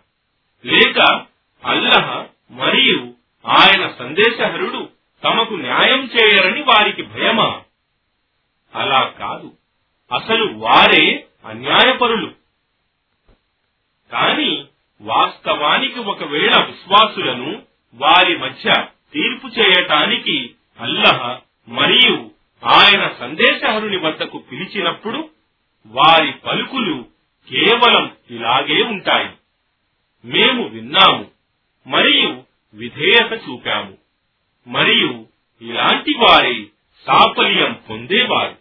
[0.65, 1.25] లేక
[1.65, 3.13] అల్లహ మరియు
[3.47, 4.89] ఆయన సందేశహరుడు
[5.23, 7.61] తమకు న్యాయం చేయరని వారికి భయమా?
[8.75, 9.53] అలా కాదు.
[10.13, 12.42] అసలు వారే అన్యాయపరులు.
[14.13, 14.65] కాని
[15.01, 18.73] వాస్తవానికి ఒకవేళ విశ్వాసులను వారి మధ్య
[19.13, 22.31] తీర్పు చేయటానికి అల్లహ మరియు
[22.63, 25.29] ఆయన సందేశహరుని వద్దకు పిలిచినప్పుడు
[25.85, 27.05] వారి పలుకులు
[27.49, 29.29] కేవలం ఇలాగే ఉంటాయి.
[30.25, 31.31] మేము విన్నాము
[31.87, 32.43] మరియు
[32.73, 33.97] విధేయత చూపాము
[34.67, 35.25] మరియు
[35.61, 36.65] ఇలాంటి వారే
[37.05, 38.57] సాఫల్యం పొందేవారు.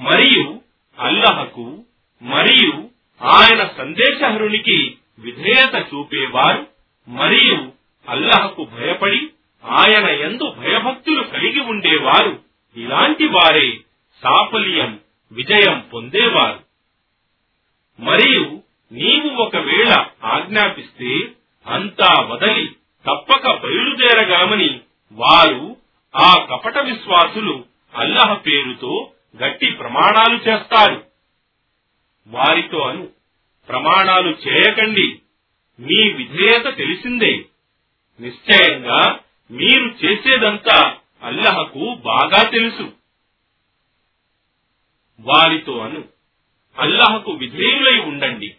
[0.00, 0.60] మరియు
[0.98, 1.84] అల్లహకు
[2.22, 2.87] మరియు
[3.22, 6.66] ఆయన సందేశహరునికి విధేయత చూపేవారు
[7.08, 7.72] మరియు
[8.08, 9.28] అల్లహకు భయపడి
[9.64, 12.38] ఆయన ఎందు భయభక్తులు కలిగి ఉండేవారు.
[12.76, 13.72] ఇలాంటి వారే
[14.22, 15.00] సాఫల్యం
[15.32, 16.60] విజయం పొందేవారు.
[18.00, 18.62] మరియు
[18.92, 21.28] నీవు ఒకవేళ ఆజ్ఞాపిస్తే
[21.66, 24.80] అంతా వదలి తప్పక బయలుదేరగామని
[25.12, 25.76] వారు
[26.16, 27.64] ఆ కపట విశ్వాసులు
[27.94, 31.07] అల్లహ పేరుతో గట్టి ప్రమాణాలు చేస్తారు.
[32.28, 33.08] వారితో అను.
[33.68, 35.18] ప్రమాణాలు చేయకండి.
[35.80, 37.44] మీ విధేయత తెలిసిందే.
[38.20, 39.20] నిశ్చయంగా
[39.50, 42.92] మీరు చేసేదంతా అల్లహకు బాగా తెలుసు.
[45.20, 46.04] వారితో అను.
[46.78, 48.54] అల్లహకు విధేయులై ఉండండి.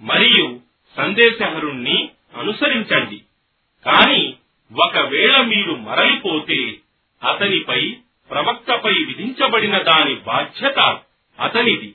[0.00, 0.60] మరియు
[0.96, 3.22] సందేశహరుణ్ణి అనుసరించండి.
[3.84, 4.34] కాని
[4.82, 6.76] ఒకవేళ మీరు మరలిపోతే
[7.28, 7.96] అతనిపై
[8.30, 11.00] ప్రవక్తపై విధించబడిన దాని బాధ్యత
[11.40, 11.94] అతనిది.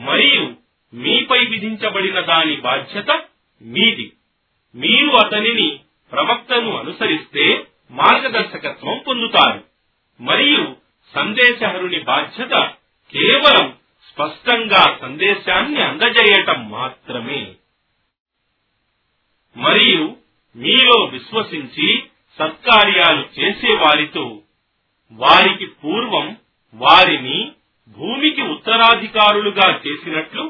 [0.00, 0.54] మరియు
[0.94, 3.22] మీపై విధించబడిన దాని బాధ్యత
[3.62, 4.12] మీది.
[4.74, 5.80] మీరు అతనిని
[6.12, 9.64] ప్రవక్తను అనుసరిస్తే మార్గదర్శకత్వం పొందుతారు.
[10.20, 10.76] మరియు
[11.14, 12.50] సందేశహరుని బాధ్యత
[13.12, 13.74] కేవలం
[14.06, 17.54] స్పష్టంగా సందేశాన్ని అందజేయటం మాత్రమే.
[19.56, 20.16] మరియు
[20.56, 22.02] మీలో విశ్వసించి
[22.38, 24.42] సత్కార్యాలు చేసే వారితో
[25.12, 26.36] వారికి పూర్వం
[26.74, 27.52] వారిని
[27.96, 30.44] భూమికి ఉత్తరాధికారులుగా చేసినట్లు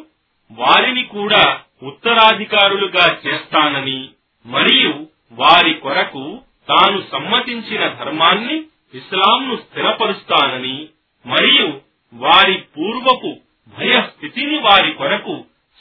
[0.51, 1.43] వారిని కూడా
[1.83, 4.11] ఉత్తరాధికారులుగా చేస్తానని
[4.47, 4.93] మరియు
[5.33, 6.25] వారి కొరకు
[6.69, 8.57] తాను సమ్మతించిన ధర్మాన్ని
[8.95, 10.89] ఇస్లాంను స్థిరపరుస్తానని
[11.25, 11.69] మరియు
[12.15, 13.31] వారి పూర్వపు
[13.77, 15.35] భయ స్థితిని వారి కొరకు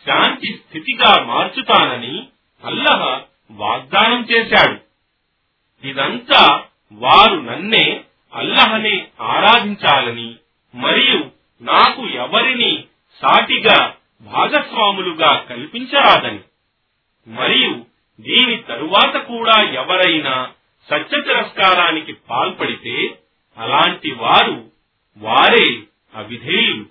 [0.06, 2.16] శాంతి స్థితిగా మార్చుతానని
[2.64, 3.02] అల్లహ
[3.52, 4.78] వాగ్దానం చేశాడు.
[5.84, 6.42] ఇదంతా
[6.92, 7.86] వారు నన్నే
[8.34, 10.30] అల్లహనే ఆరాధించాలని
[10.74, 11.20] మరియు
[11.62, 12.84] నాకు ఎవరిని
[13.22, 16.40] సాటిగా భాగస్వాములుగా కల్పించరాదని.
[17.28, 17.86] మరియు
[18.22, 20.52] దీని తరువాత కూడా ఎవరైనా
[20.90, 23.20] సత్య తిరస్కారానికి పాల్పడితే
[23.58, 24.72] అలాంటి వారు
[25.18, 25.84] వారే
[26.16, 26.86] అవిధేయులు.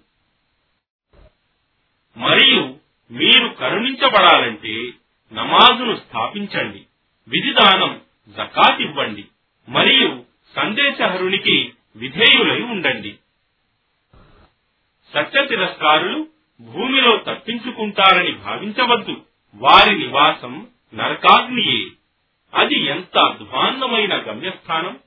[2.19, 2.75] మరియు
[3.11, 4.91] మీరు కరుణించబడాలంటే
[5.33, 6.85] నమాజును స్థాపించండి
[7.29, 9.25] విధిదానం జకాత్ ఇవ్వండి
[9.69, 10.25] మరియు
[10.57, 13.19] సందేశహరునికి విధేయులై ఉండండి.
[15.15, 16.27] సత్య తిరస్కారులు
[16.61, 19.17] భూమిలో తప్పించుకుంటారని భావించవద్దు.
[19.55, 21.91] వారి నివాసం నరకాగ్నియే.
[22.55, 24.99] అది ఎంత అధ్వాన్నమైన గమ్యస్థానం.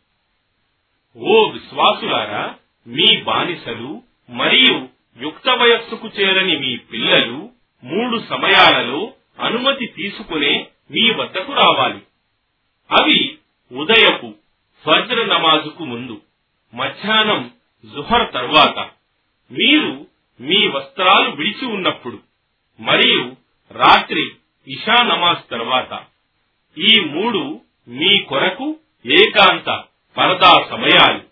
[1.17, 2.55] ఓ విశ్వాసులారా
[2.87, 4.89] మీ బానిసలు మరియు
[5.21, 7.49] యుక్త వయస్సుకు చేరని మీ పిల్లలు
[7.83, 11.99] మూడు సమయాలలో అనుమతి తీసుకునే మీ వద్దకు రావాలి.
[12.91, 13.37] అవి
[13.71, 14.33] ఉదయపు
[14.85, 16.21] ఫజ్ర నమాజుకు ముందు
[16.73, 17.51] మధ్యాహ్నం
[17.85, 18.89] జుహర్ తర్వాత.
[19.51, 20.07] మీరు
[20.41, 22.19] మీ వస్త్రాలు విడిచి ఉన్నప్పుడు
[22.79, 23.35] మరియు
[23.71, 24.31] రాత్రి
[24.67, 26.03] ఇషా నమాజ్ తర్వాత
[26.77, 29.83] ఈ మూడు మీ కొరకు ఏకాంత
[30.17, 31.23] పరదా సమయాలు.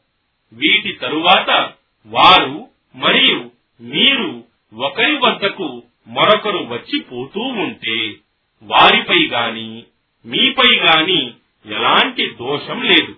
[0.54, 1.74] వీటి తరువాత
[2.06, 3.52] వారు మరియు
[3.82, 4.44] మీరు
[4.78, 8.16] ఒకరి వద్దకు మరొకరు వచ్చి పోతూ ఉంటే
[8.62, 9.84] వారిపై గాని
[10.26, 11.34] మీపై గాని
[11.66, 13.16] ఎలాంటి దోషం లేదు.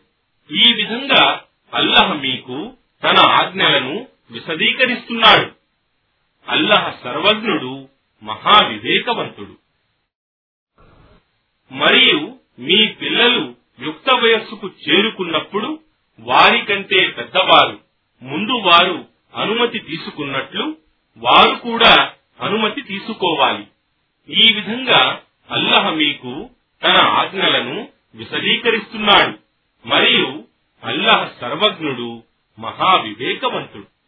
[0.50, 1.42] ఈ విధంగా
[1.74, 2.74] అల్లహ మీకు
[3.04, 5.52] తన ఆజ్ఞలను విశదీకరిస్తున్నాడు.
[6.48, 7.88] అల్లహ సర్వజ్ఞుడు
[8.24, 9.58] మహావివేకవంతుడు.
[11.74, 15.80] మరియు మీ పిల్లలు యుక్త వయస్సుకు చేరుకున్నప్పుడు
[16.20, 17.80] వారికంటే పెద్దవారు
[18.22, 19.06] ముందు వారు
[19.36, 20.78] అనుమతి తీసుకున్నట్లు
[21.18, 23.68] వారు కూడా అనుమతి తీసుకోవాలి.
[24.30, 25.22] ఈ విధంగా
[25.52, 26.50] అల్లహ మీకు
[26.84, 29.40] తన ఆజ్ఞలను విశదీకరిస్తున్నాడు.
[29.88, 30.44] మరియు
[30.84, 32.24] అల్లహ సర్వజ్ఞుడు
[32.60, 34.01] మహావివేకవంతుడు.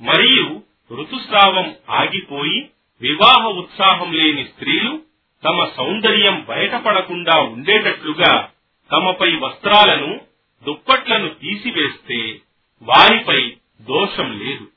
[0.00, 0.62] మరియు
[0.92, 2.70] ఋతుస్రావం ఆగిపోయి
[3.00, 5.02] వివాహ ఉత్సాహం లేని స్త్రీలు
[5.44, 8.48] తమ సౌందర్యం బయటపడకుండా ఉండేటట్లుగా
[8.92, 10.20] తమపై వస్త్రాలను
[10.64, 12.40] దుప్పట్లను తీసివేస్తే
[12.82, 14.68] వారిపై దోషం లేదు.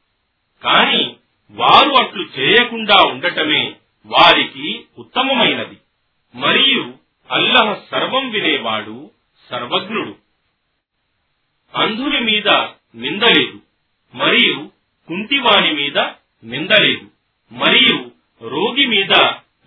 [0.63, 1.15] కాని
[1.51, 5.77] వారు అట్లు చేయకుండా ఉండటమే వారికి ఉత్తమమైనది.
[6.35, 6.93] మరియు
[7.31, 9.11] అల్లహ సర్వం వినేవాడు
[9.49, 10.15] సర్వజ్ఞుడు.
[11.75, 12.47] అంధుని మీద
[12.95, 13.61] నిందలేదు
[14.15, 14.74] మరియు
[15.07, 15.97] కుంటివాణి మీద
[16.43, 17.05] నిందలేదు
[17.51, 17.97] మరియు
[18.41, 19.13] రోగి మీద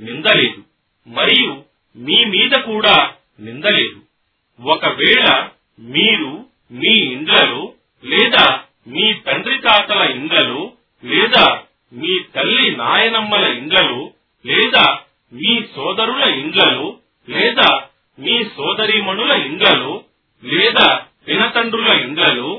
[0.01, 0.61] నిందలేదు
[1.07, 1.53] మరియు
[1.97, 2.97] మీ మీద కూడా
[3.41, 3.99] నిందలేదు.
[4.61, 5.27] ఒకవేళ
[5.79, 6.31] మీరు
[6.73, 7.63] మీ ఇండ్లలో
[8.05, 8.45] లేదా
[8.87, 10.63] మీ తండ్రి తాతల ఇండ్లలో
[11.05, 11.45] లేదా
[11.93, 14.01] మీ తల్లి నాయనమ్మల ఇండ్లలో
[14.45, 14.85] లేదా
[15.33, 16.87] మీ సోదరుల ఇండ్లలో
[17.29, 17.69] లేదా
[18.19, 19.95] మీ సోదరీమణుల ఇండ్లలో
[20.43, 20.87] లేదా
[21.27, 22.51] పినతండ్రుల ఇండ్లలో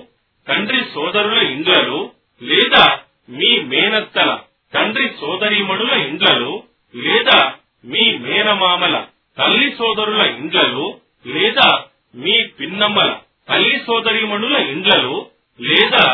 [0.48, 2.00] తండ్రి సోదరుల ఇండ్లలో
[2.42, 2.84] లేదా
[3.30, 4.30] మీ మేనత్తల
[4.74, 6.54] తండ్రి సోదరీమణుల ఇండ్లలో
[6.96, 7.40] లేదా
[7.84, 8.96] మీ మేనమామల
[9.38, 10.86] తల్లి సోదరుల ఇండ్లలో
[11.26, 11.68] లేదా
[12.16, 13.10] మీ పిన్నమ్మల
[13.50, 15.16] తల్లి సోదరీమణుల ఇండ్లలో
[15.60, 16.06] లేదా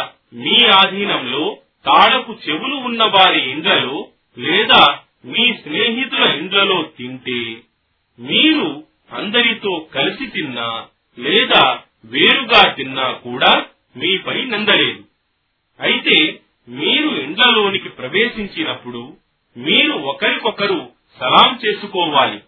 [0.44, 1.44] మీ ఆధీనంలో
[1.86, 3.98] తాళపు చెవులు ఉన్న వారి ఇండ్లలో
[4.38, 4.82] లేదా
[5.26, 7.42] మీ స్నేహితుల ఇండ్లలో తింటే
[8.20, 8.68] మీరు
[9.12, 10.70] అందరితో కలిసి తిన్నా
[11.18, 11.64] లేదా
[12.06, 13.52] వేరుగా తిన్నా కూడా
[13.98, 15.04] మీపై నిందలేదు.
[15.80, 16.18] అయితే
[16.68, 19.02] మీరు ఇండ్లలోనికి ప్రవేశించినప్పుడు
[19.56, 20.80] మీరు ఒకరికొకరు
[21.20, 22.40] సలాం చేసుకోవాలి.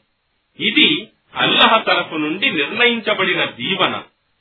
[0.59, 0.89] ఇది
[1.35, 3.95] అల్లహ తరఫు నుండి నిర్ణయించబడిన దీవన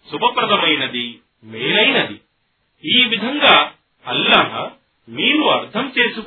[0.07, 1.07] శుభప్రదమైనది
[1.45, 2.17] మేలైనది
[2.85, 3.55] ఈ విధంగా
[4.07, 4.53] అల్లహ
[5.09, 5.43] మీరు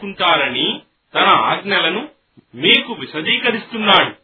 [0.03, 0.81] అర్థం
[1.15, 2.09] తన ఆజ్ఞలను
[2.55, 4.15] మీకు విశదీకరిస్తున్నాడు.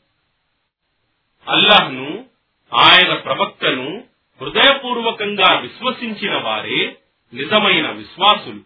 [1.52, 2.26] అల్లాహ్ను
[2.74, 4.04] ఆయన ప్రవక్తను
[4.42, 6.98] హృదయపూర్వకంగా విశ్వసించిన వారే
[7.34, 8.60] నిజమైన విశ్వాసులు.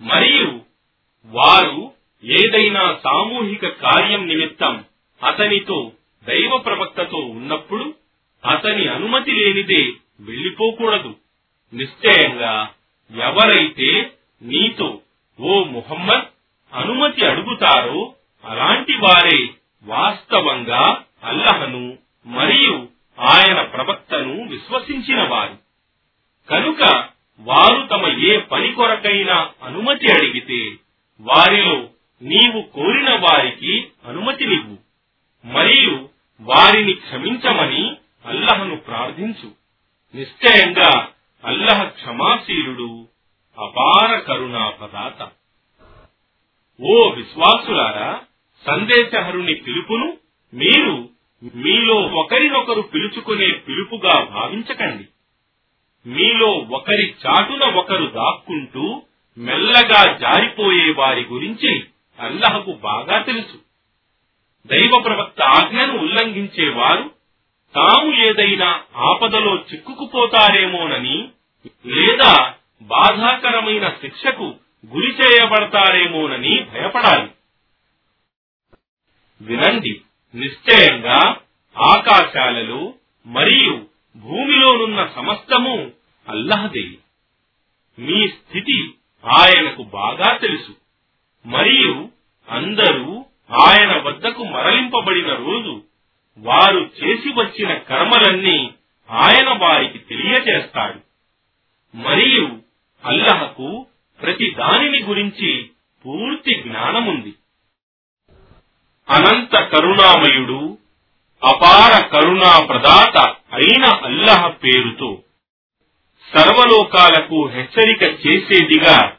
[0.00, 0.60] మరియు
[1.24, 1.92] వారు
[2.24, 4.84] ఏదైనా సామూహిక కార్యం నిమిత్తం
[5.24, 5.92] అతనితో
[6.24, 7.94] దైవ ప్రవక్తతో ఉన్నప్పుడు
[8.46, 11.14] అతని అనుమతి లేనిదే వెళ్ళిపోకూడదు
[11.74, 12.68] నిశ్చయంగా
[13.20, 15.00] ఎవరైతే నీతో
[15.40, 16.35] ఓ ముహమ్మద్
[16.76, 18.14] అనుమతి అడుగుతారో
[18.44, 19.38] అలాంటి వారే
[19.84, 25.56] వాస్తవంగా అల్లహను మరియు ఆయన ప్రవక్తను విశ్వసించిన వారు.
[26.48, 27.08] కనుక
[27.40, 30.76] వారు తమ ఏ పని కొరకైనా అనుమతి అడిగితే
[31.20, 31.88] వారిలో
[32.22, 34.76] నీవు కోరిన వారికి అనుమతినివ్వు
[35.44, 36.08] మరియు
[36.40, 37.96] వారిని క్షమించమని
[38.26, 39.48] అల్లహను ప్రార్థించు.
[40.14, 41.08] నిశ్చయంగా
[41.44, 43.08] అల్లహ క్షమాశీలుడు
[43.58, 45.28] అపార కరుణాపదాత
[46.80, 48.20] ఓ విశ్వాసులారా
[48.66, 50.18] సందేశహరుని పిలుపును
[50.52, 51.08] మీరు
[51.54, 55.06] మీలో ఒకరినొకరు పిలుచుకునే పిలుపుగా భావించకండి.
[56.06, 59.02] మీలో ఒకరి చాటున ఒకరు దాక్కుంటూ
[59.38, 61.72] మెల్లగా జారిపోయే వారి గురించి
[62.18, 63.56] అల్లహకు బాగా తెలుసు.
[64.70, 67.10] దైవ ప్రవక్త ఆజ్ఞను ఉల్లంఘించేవారు
[67.74, 71.28] తాము ఏదైనా ఆపదలో చిక్కుకుపోతారేమోనని
[71.86, 74.54] లేదా బాధాకరమైన శిక్షకు
[74.94, 77.30] గురి చేయబడతారేమోనని భయపడాలి.
[79.42, 80.00] వినండి
[80.34, 81.36] నిశ్చయంగా
[81.76, 82.94] ఆకాశాలలో
[83.26, 85.92] మరియు భూమిలోనున్న సమస్తము
[86.28, 86.84] అల్లహదే.
[87.98, 90.76] మీ స్థితి ఆయనకు బాగా తెలుసు.
[91.46, 92.08] మరియు
[92.48, 95.82] అందరూ ఆయన వద్దకు మరలింపబడిన రోజు
[96.38, 98.74] వారు చేసి వచ్చిన కర్మలన్నీ
[99.10, 101.00] ఆయన వారికి తెలియజేస్తాడు
[101.96, 102.58] మరియు
[103.04, 103.86] అల్లహకు
[104.22, 105.70] ప్రతి దానిని గురించి
[106.04, 107.32] పూర్తి జ్ఞానముంది.
[109.08, 110.78] అనంత కరుణామయుడు
[111.42, 113.16] అపార కరుణా ప్రదాత
[113.52, 115.22] అయిన అల్లహ పేరుతో
[116.32, 119.16] సర్వలోకాలకు హెచ్చరిక చేసేదిగా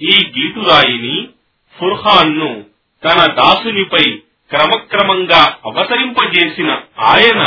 [0.00, 1.28] ఈ గీటురాయిని
[1.76, 2.64] ఫుర్హాన్ను
[3.04, 4.16] తన దాసునిపై
[4.50, 7.42] క్రమక్రమంగా అవతరింపజేసిన ఆయన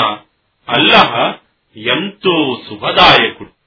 [0.67, 1.33] అల్లహ
[1.75, 3.62] ఎంతో శుభదాయకుడు.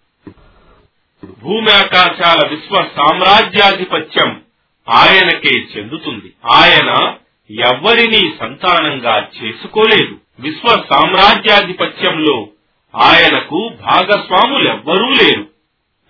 [1.43, 4.43] భూమ్యాకాశాల విశ్వ సామ్రాజ్యాధిపత్యం
[4.89, 6.33] ఆయనకే చెందుతుంది.
[6.53, 7.15] ఆయన
[7.51, 10.17] ఎవ్వరినీ సంతానంగా చేసుకోలేదు.
[10.41, 12.49] విశ్వ సామ్రాజ్యాధిపత్యంలో
[12.97, 15.51] ఆయనకు భాగస్వాములెవ్వరూ లేరు.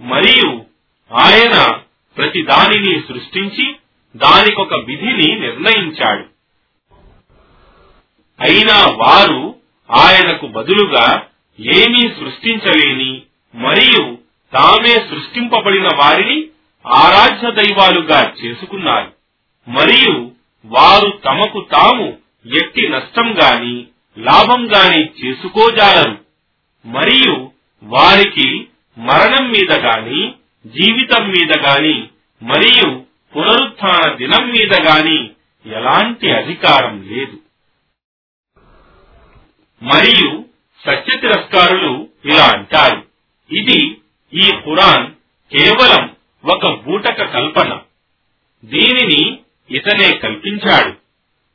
[0.00, 0.64] మరియు
[1.12, 1.78] ఆయన
[2.16, 3.76] ప్రతి దానిని సృష్టించి
[4.16, 6.24] దానికొక విధిని నిర్ణయించాడు.
[8.40, 9.54] అయినా వారు
[9.90, 11.22] ఆయనకు బదులుగా
[11.60, 13.22] ఏమీ సృష్టించలేని
[13.54, 14.15] మరియు
[14.52, 16.48] తామే సృష్టింపబడిన వారిని
[16.86, 19.12] ఆరాధ్య దైవాలుగా చేసుకున్నారు.
[19.68, 20.30] మరియు
[20.64, 22.18] వారు తమకు తాము
[22.62, 23.86] ఎట్టి నష్టం గాని
[24.18, 26.18] లాభం గాని చేసుకోజాలరు.
[26.86, 27.50] మరియు
[27.82, 28.66] వారికి
[28.98, 30.34] మరణం మీద గాని
[30.66, 32.08] జీవితం మీద గాని
[32.42, 33.04] మరియు
[33.36, 35.30] పునరుత్న దినం మీద గాని
[35.66, 37.38] ఎలాంటి అధికారం లేదు.
[39.82, 40.44] మరియు
[40.86, 43.06] సత్య తిరస్కారులు ఇలా అంటారు.
[43.50, 43.96] ఇది
[44.36, 45.06] ఈ ఖురాన్
[45.56, 47.78] కేవలం ఒక బూటక కల్పన.
[48.64, 49.38] దీనిని
[49.70, 50.94] ఇతనే కల్పించాడు.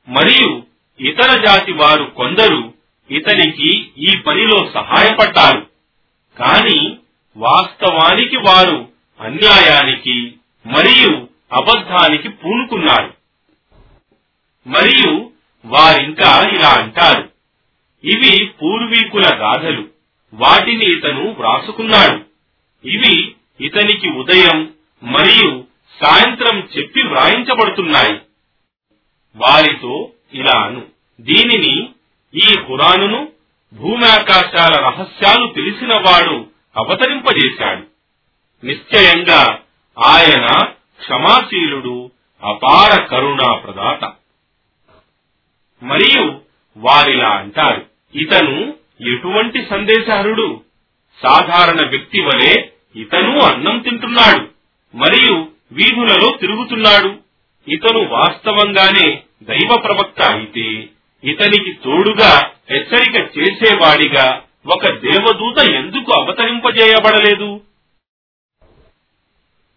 [0.09, 0.63] మరియు
[0.99, 2.73] ఇతర జాతి వారు కొందరు
[3.11, 5.67] ఇతనికి ఈ పనిలో సహాయపడ్డారు.
[6.39, 6.97] కాని
[7.37, 10.33] వాస్తవానికి వారు అన్యాయానికి
[10.65, 13.13] మరియు అబద్ధానికి పూనుకున్నారు.
[14.67, 15.31] మరియు
[15.65, 17.29] వారింకా ఇలా అంటారు.
[18.03, 19.87] ఇవి పూర్వీకుల గాథలు.
[20.33, 22.30] వాటిని ఇతను వ్రాసుకున్నాడు.
[22.85, 24.73] ఇవి ఇతనికి ఉదయం
[25.03, 25.63] మరియు
[26.03, 28.19] సాయంత్రం చెప్పి వ్రాయించబడుతున్నాయి.
[29.35, 30.85] వారితో ఇలా అను.
[31.21, 31.89] దీనిని
[32.35, 33.31] ఈ హురానును
[33.73, 37.87] భూమాకాశాల రహస్యాలు తెలిసిన వాడు అవతరింపజేశాడు.
[38.65, 39.59] నిశ్చయంగా
[39.99, 40.45] ఆయన
[40.99, 42.11] క్షమాశీలుడు
[42.43, 44.13] అపార కరుణా ప్రదాత.
[45.83, 46.41] మరియు
[46.77, 48.73] వారిలా అంటారు ఇతను
[49.15, 50.61] ఎటువంటి సందేశహరుడు?
[51.23, 52.53] సాధారణ వ్యక్తి వలె
[52.95, 54.49] ఇతను అన్నం తింటున్నాడు
[54.93, 55.35] మరియు
[55.71, 57.19] వీధులలో తిరుగుతున్నాడు.
[57.67, 60.89] ఇతను వాస్తవంగానే దైవ ప్రవక్త అయితే
[61.23, 62.31] ఇతనికి తోడుగా
[62.71, 67.61] హెచ్చరిక చేసేవాడిగా ఒక దేవదూత ఎందుకు అవతరింపజేయబడలేదు?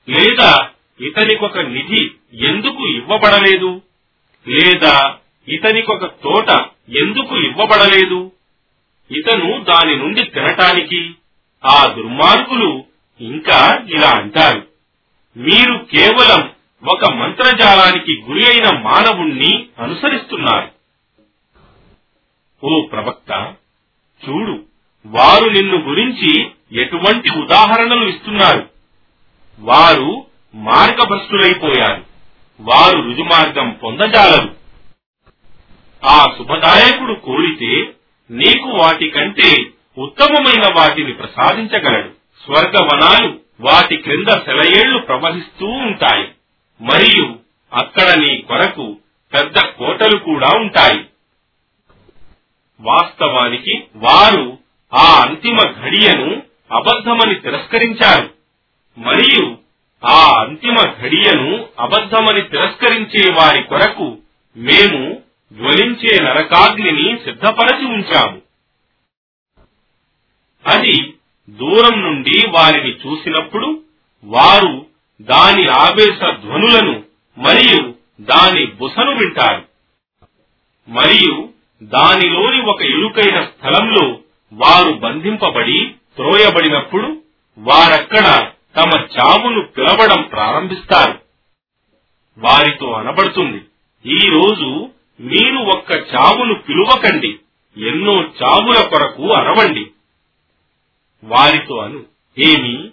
[0.09, 0.69] లేదా
[1.01, 3.83] ఇతనికొక నిధి ఎందుకు ఇవ్వబడలేదు?
[4.49, 5.17] లేదా
[5.49, 6.51] ఇతనికొక తోట
[6.97, 8.33] ఎందుకు ఇవ్వబడలేదు?
[9.11, 11.15] ఇతను దాని నుండి తినటానికి
[11.65, 12.85] ఆ దుర్మార్గులు
[13.21, 14.69] ఇంకా ఇలా అంటారు.
[15.37, 16.51] మీరు కేవలం
[16.89, 20.69] ఒక మంత్రజాలానికి గురి అయిన మానవుణ్ణి అనుసరిస్తున్నారు.
[22.65, 23.55] ఓ ప్రవక్త
[24.29, 24.65] చూడు
[25.07, 28.71] వారు నిన్ను గురించి ఎటువంటి ఉదాహరణలు ఇస్తున్నారు?
[29.61, 32.05] వారు మార్గభ్రష్టులైపోయారు.
[32.61, 34.57] వారు రుజుమార్గం పొందజాలరు.
[36.05, 37.95] ఆ శుభదాయకుడు కోరితే
[38.31, 42.09] నీకు వాటికంటే ఉత్తమమైన వాటిని ప్రసాదించగలడు.
[42.45, 46.29] స్వర్గవనాలు వాటి క్రింద సెలయేళ్ళు ప్రవహిస్తూ ఉంటాయి.
[46.81, 47.37] మరియు
[47.73, 48.97] అక్కడ నీ కొరకు
[49.35, 51.05] పెద్ద కోటలు కూడా ఉంటాయి.
[52.81, 54.59] వాస్తవానికి వారు
[54.95, 56.43] ఆ అంతిమ ఘడియను
[56.73, 58.31] అబద్ధమని తిరస్కరించారు.
[58.99, 59.59] మరియు
[60.05, 64.19] ఆ అంతిమ ఘడియను అబద్ధమని తిరస్కరించే వారి కొరకు
[64.57, 65.19] మేము
[65.53, 68.45] జ్వలించే నరకాగ్నిని సిద్ధపరచి ఉంచాము.
[70.67, 71.15] అది
[71.51, 73.83] దూరం నుండి వారిని చూసినప్పుడు
[74.25, 74.87] వారు
[75.21, 77.03] దాని ఆవేశ ధ్వనులను
[77.39, 79.63] మరియు దాని బుసను వింటారు.
[80.89, 81.49] మరియు
[81.83, 84.19] దానిలోని ఒక ఇరుకైన స్థలంలో
[84.53, 87.23] వారు బంధింపబడి త్రోయబడినప్పుడు
[87.59, 91.19] వారక్కడ తమ చావును పిలవడం ప్రారంభిస్తారు.
[92.39, 93.61] వారితో అనబడుతుంది
[94.07, 94.89] ఈ రోజు
[95.21, 97.39] మీరు ఒక్క చావును పిలువకండి
[97.89, 99.87] ఎన్నో చావుల కొరకు అనవండి
[101.25, 102.05] వారితో అను.
[102.39, 102.91] ఏమి?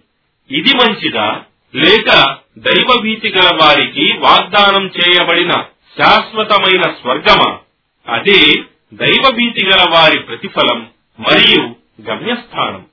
[0.58, 1.44] ఇది మంచిదా?
[1.76, 5.52] లేక దైవభీతి గల వారికి వాగ్దానం చేయబడిన
[5.98, 7.60] శాశ్వతమైన స్వర్గమా?
[8.08, 8.64] అదే
[8.94, 12.86] దైవభీతి గల వారి ప్రతిఫలం మరియు గమ్యస్థానం.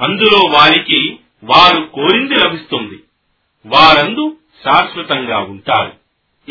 [0.00, 3.02] అందులో వారికి వారు కోరింది లభిస్తుంది.
[3.66, 5.92] వారందు శాశ్వతంగా ఉంటారు.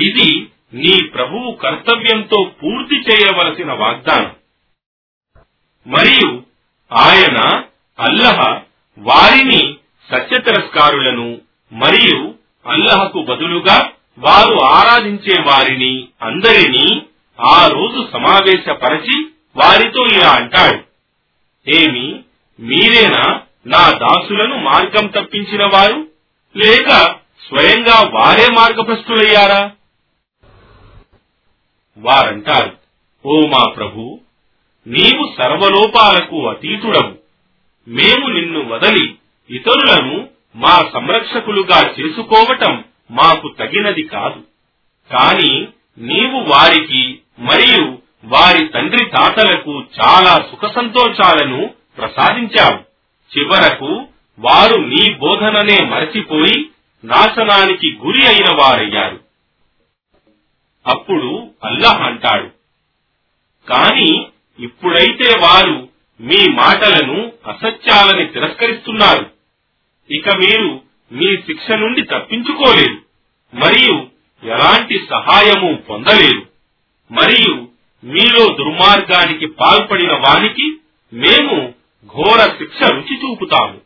[0.01, 4.35] ఇది నీ ప్రభువు కర్తవ్యంతో పూర్తి చేయవలసిన వాగ్దానం.
[5.87, 6.50] మరియు
[6.91, 7.39] ఆయన
[7.99, 8.63] అల్లహ
[8.97, 9.77] వారిని
[10.09, 11.39] సత్య తిరస్కారులను
[11.71, 12.35] మరియు
[12.65, 17.01] అల్లహకు బదులుగా వారు ఆరాధించే వారిని అందరినీ
[17.39, 19.25] ఆ రోజు సమావేశపరచి
[19.55, 20.83] వారితో ఇలా అంటాడు.
[21.67, 22.23] ఏమి?
[22.59, 26.07] మీరేనా నా దాసులను మార్గం తప్పించిన వారు?
[26.55, 26.89] లేక
[27.47, 29.71] స్వయంగా వారే మార్గభ్రష్టులయ్యారా?
[31.97, 32.71] వారంటారు
[33.25, 34.19] ఓ మా ప్రభు
[34.87, 37.15] నీవు సర్వలోపాలకు అతీతుడవు.
[37.87, 39.15] మేము నిన్ను వదలి
[39.49, 44.43] ఇతరులను మా సంరక్షకులుగా చేసుకోవటం మాకు తగినది కాదు.
[45.13, 45.67] కాని
[45.97, 52.79] నీవు వారికి మరియు వారి తండ్రి తాతలకు చాలా సుఖ సంతోషాలను ప్రసాదించావు.
[53.37, 54.07] చివరకు
[54.39, 56.69] వారు నీ బోధననే మరచిపోయి
[57.03, 59.19] నాశనానికి గురి అయిన వారయ్యారు.
[60.87, 62.49] అప్పుడు అల్లాహ్ అంటాడు
[63.69, 64.27] కాని
[64.61, 65.89] ఇప్పుడైతే వారు
[66.21, 69.31] మీ మాటలను అసత్యాలని తిరస్కరిస్తున్నారు.
[70.11, 70.81] ఇక మీరు
[71.11, 73.01] మీ శిక్ష నుండి తప్పించుకోలేరు
[73.53, 74.07] మరియు
[74.43, 76.47] ఎలాంటి సహాయము పొందలేరు.
[77.11, 77.67] మరియు
[78.03, 80.77] మీలో దుర్మార్గానికి పాల్పడిన వానికి
[81.13, 81.73] మేము
[82.05, 83.81] ఘోర శిక్ష రుచి చూపుతాము.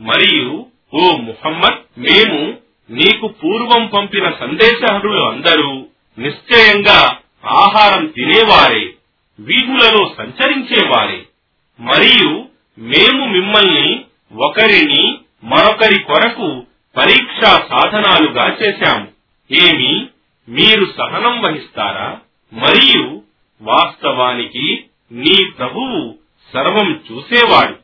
[0.00, 2.58] మరియు ఓ ముహమ్మద్ మేము
[2.90, 5.86] నీకు పూర్వం పంపిన సందేశహరులు అందరూ
[6.18, 8.94] నిశ్చయంగా ఆహారం తినేవారే
[9.40, 11.22] వీధులలో సంచరించేవారే.
[11.80, 12.44] మరియు
[12.78, 14.04] మేము మిమ్మల్ని
[14.36, 16.66] ఒకరిని మరొకరి కొరకు
[16.96, 19.08] పరీక్షా సాధనాలుగా చేశాము.
[19.50, 20.06] ఏమి
[20.48, 22.18] మీరు సహనం వహిస్తారా?
[22.52, 23.22] మరియు
[23.62, 26.18] వాస్తవానికి నీ ప్రభువు
[26.52, 27.81] సర్వం చూసేవాడు.